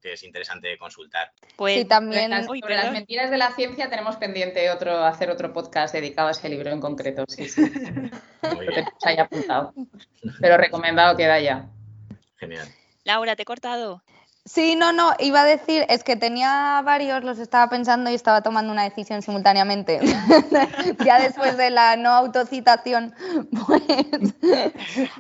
[0.02, 1.32] que, es interesante consultar.
[1.56, 5.94] Pues sí, también sobre las mentiras de la ciencia tenemos pendiente otro, hacer otro podcast
[5.94, 7.24] dedicado a ese libro en concreto.
[7.28, 7.62] Sí, sí.
[7.62, 8.86] Muy bien.
[9.04, 9.74] haya apuntado.
[10.42, 11.70] Pero recomendado queda ya.
[12.38, 12.68] Genial.
[13.04, 14.02] Laura, te he cortado.
[14.46, 18.42] Sí, no, no, iba a decir, es que tenía varios, los estaba pensando y estaba
[18.42, 20.02] tomando una decisión simultáneamente.
[21.06, 23.16] ya después de la no autocitación,
[23.66, 23.84] pues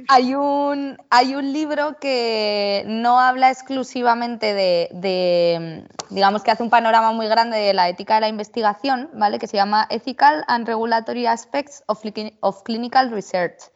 [0.09, 7.13] hay un, hay un libro que no habla exclusivamente de, digamos que hace un panorama
[7.13, 9.39] muy grande de la ética de la investigación, ¿vale?
[9.39, 12.03] Que se llama Ethical and Regulatory Aspects of,
[12.41, 13.71] of Clinical Research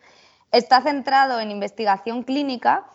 [0.52, 2.86] está centrado en investigación clínica,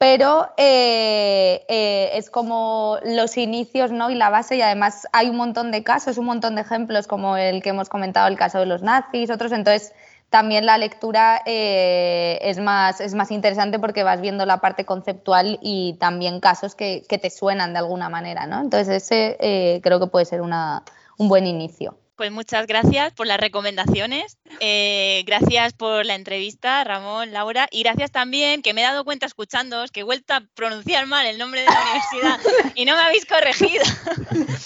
[0.00, 4.08] pero eh, eh, es como los inicios ¿no?
[4.08, 7.36] y la base y además hay un montón de casos, un montón de ejemplos como
[7.36, 9.92] el que hemos comentado, el caso de los nazis, otros, entonces
[10.30, 15.58] también la lectura eh, es, más, es más interesante porque vas viendo la parte conceptual
[15.60, 18.62] y también casos que, que te suenan de alguna manera, ¿no?
[18.62, 20.82] Entonces ese creo que puede ser una,
[21.18, 21.99] un buen inicio.
[22.20, 28.10] Pues muchas gracias por las recomendaciones, eh, gracias por la entrevista, Ramón, Laura, y gracias
[28.10, 31.62] también que me he dado cuenta escuchándoos que he vuelto a pronunciar mal el nombre
[31.62, 32.40] de la universidad
[32.74, 33.82] y no me habéis corregido.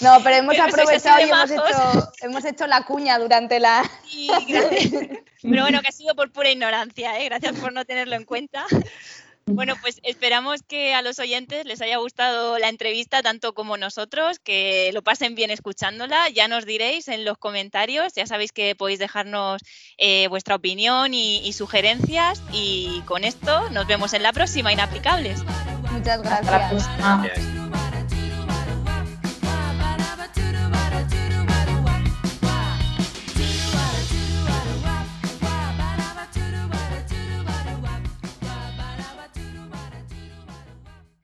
[0.01, 3.89] No, pero hemos aprovechado y hemos hecho, hemos hecho, la cuña durante la...
[4.05, 4.91] Sí, gracias.
[5.41, 7.25] Pero bueno, que ha sido por pura ignorancia, ¿eh?
[7.25, 8.65] gracias por no tenerlo en cuenta.
[9.47, 14.39] Bueno, pues esperamos que a los oyentes les haya gustado la entrevista tanto como nosotros,
[14.39, 16.29] que lo pasen bien escuchándola.
[16.29, 19.61] Ya nos diréis en los comentarios, ya sabéis que podéis dejarnos
[19.97, 25.43] eh, vuestra opinión y, sugerencias y con esto nos vemos en la próxima, Inaplicables.
[25.91, 27.39] Muchas gracias.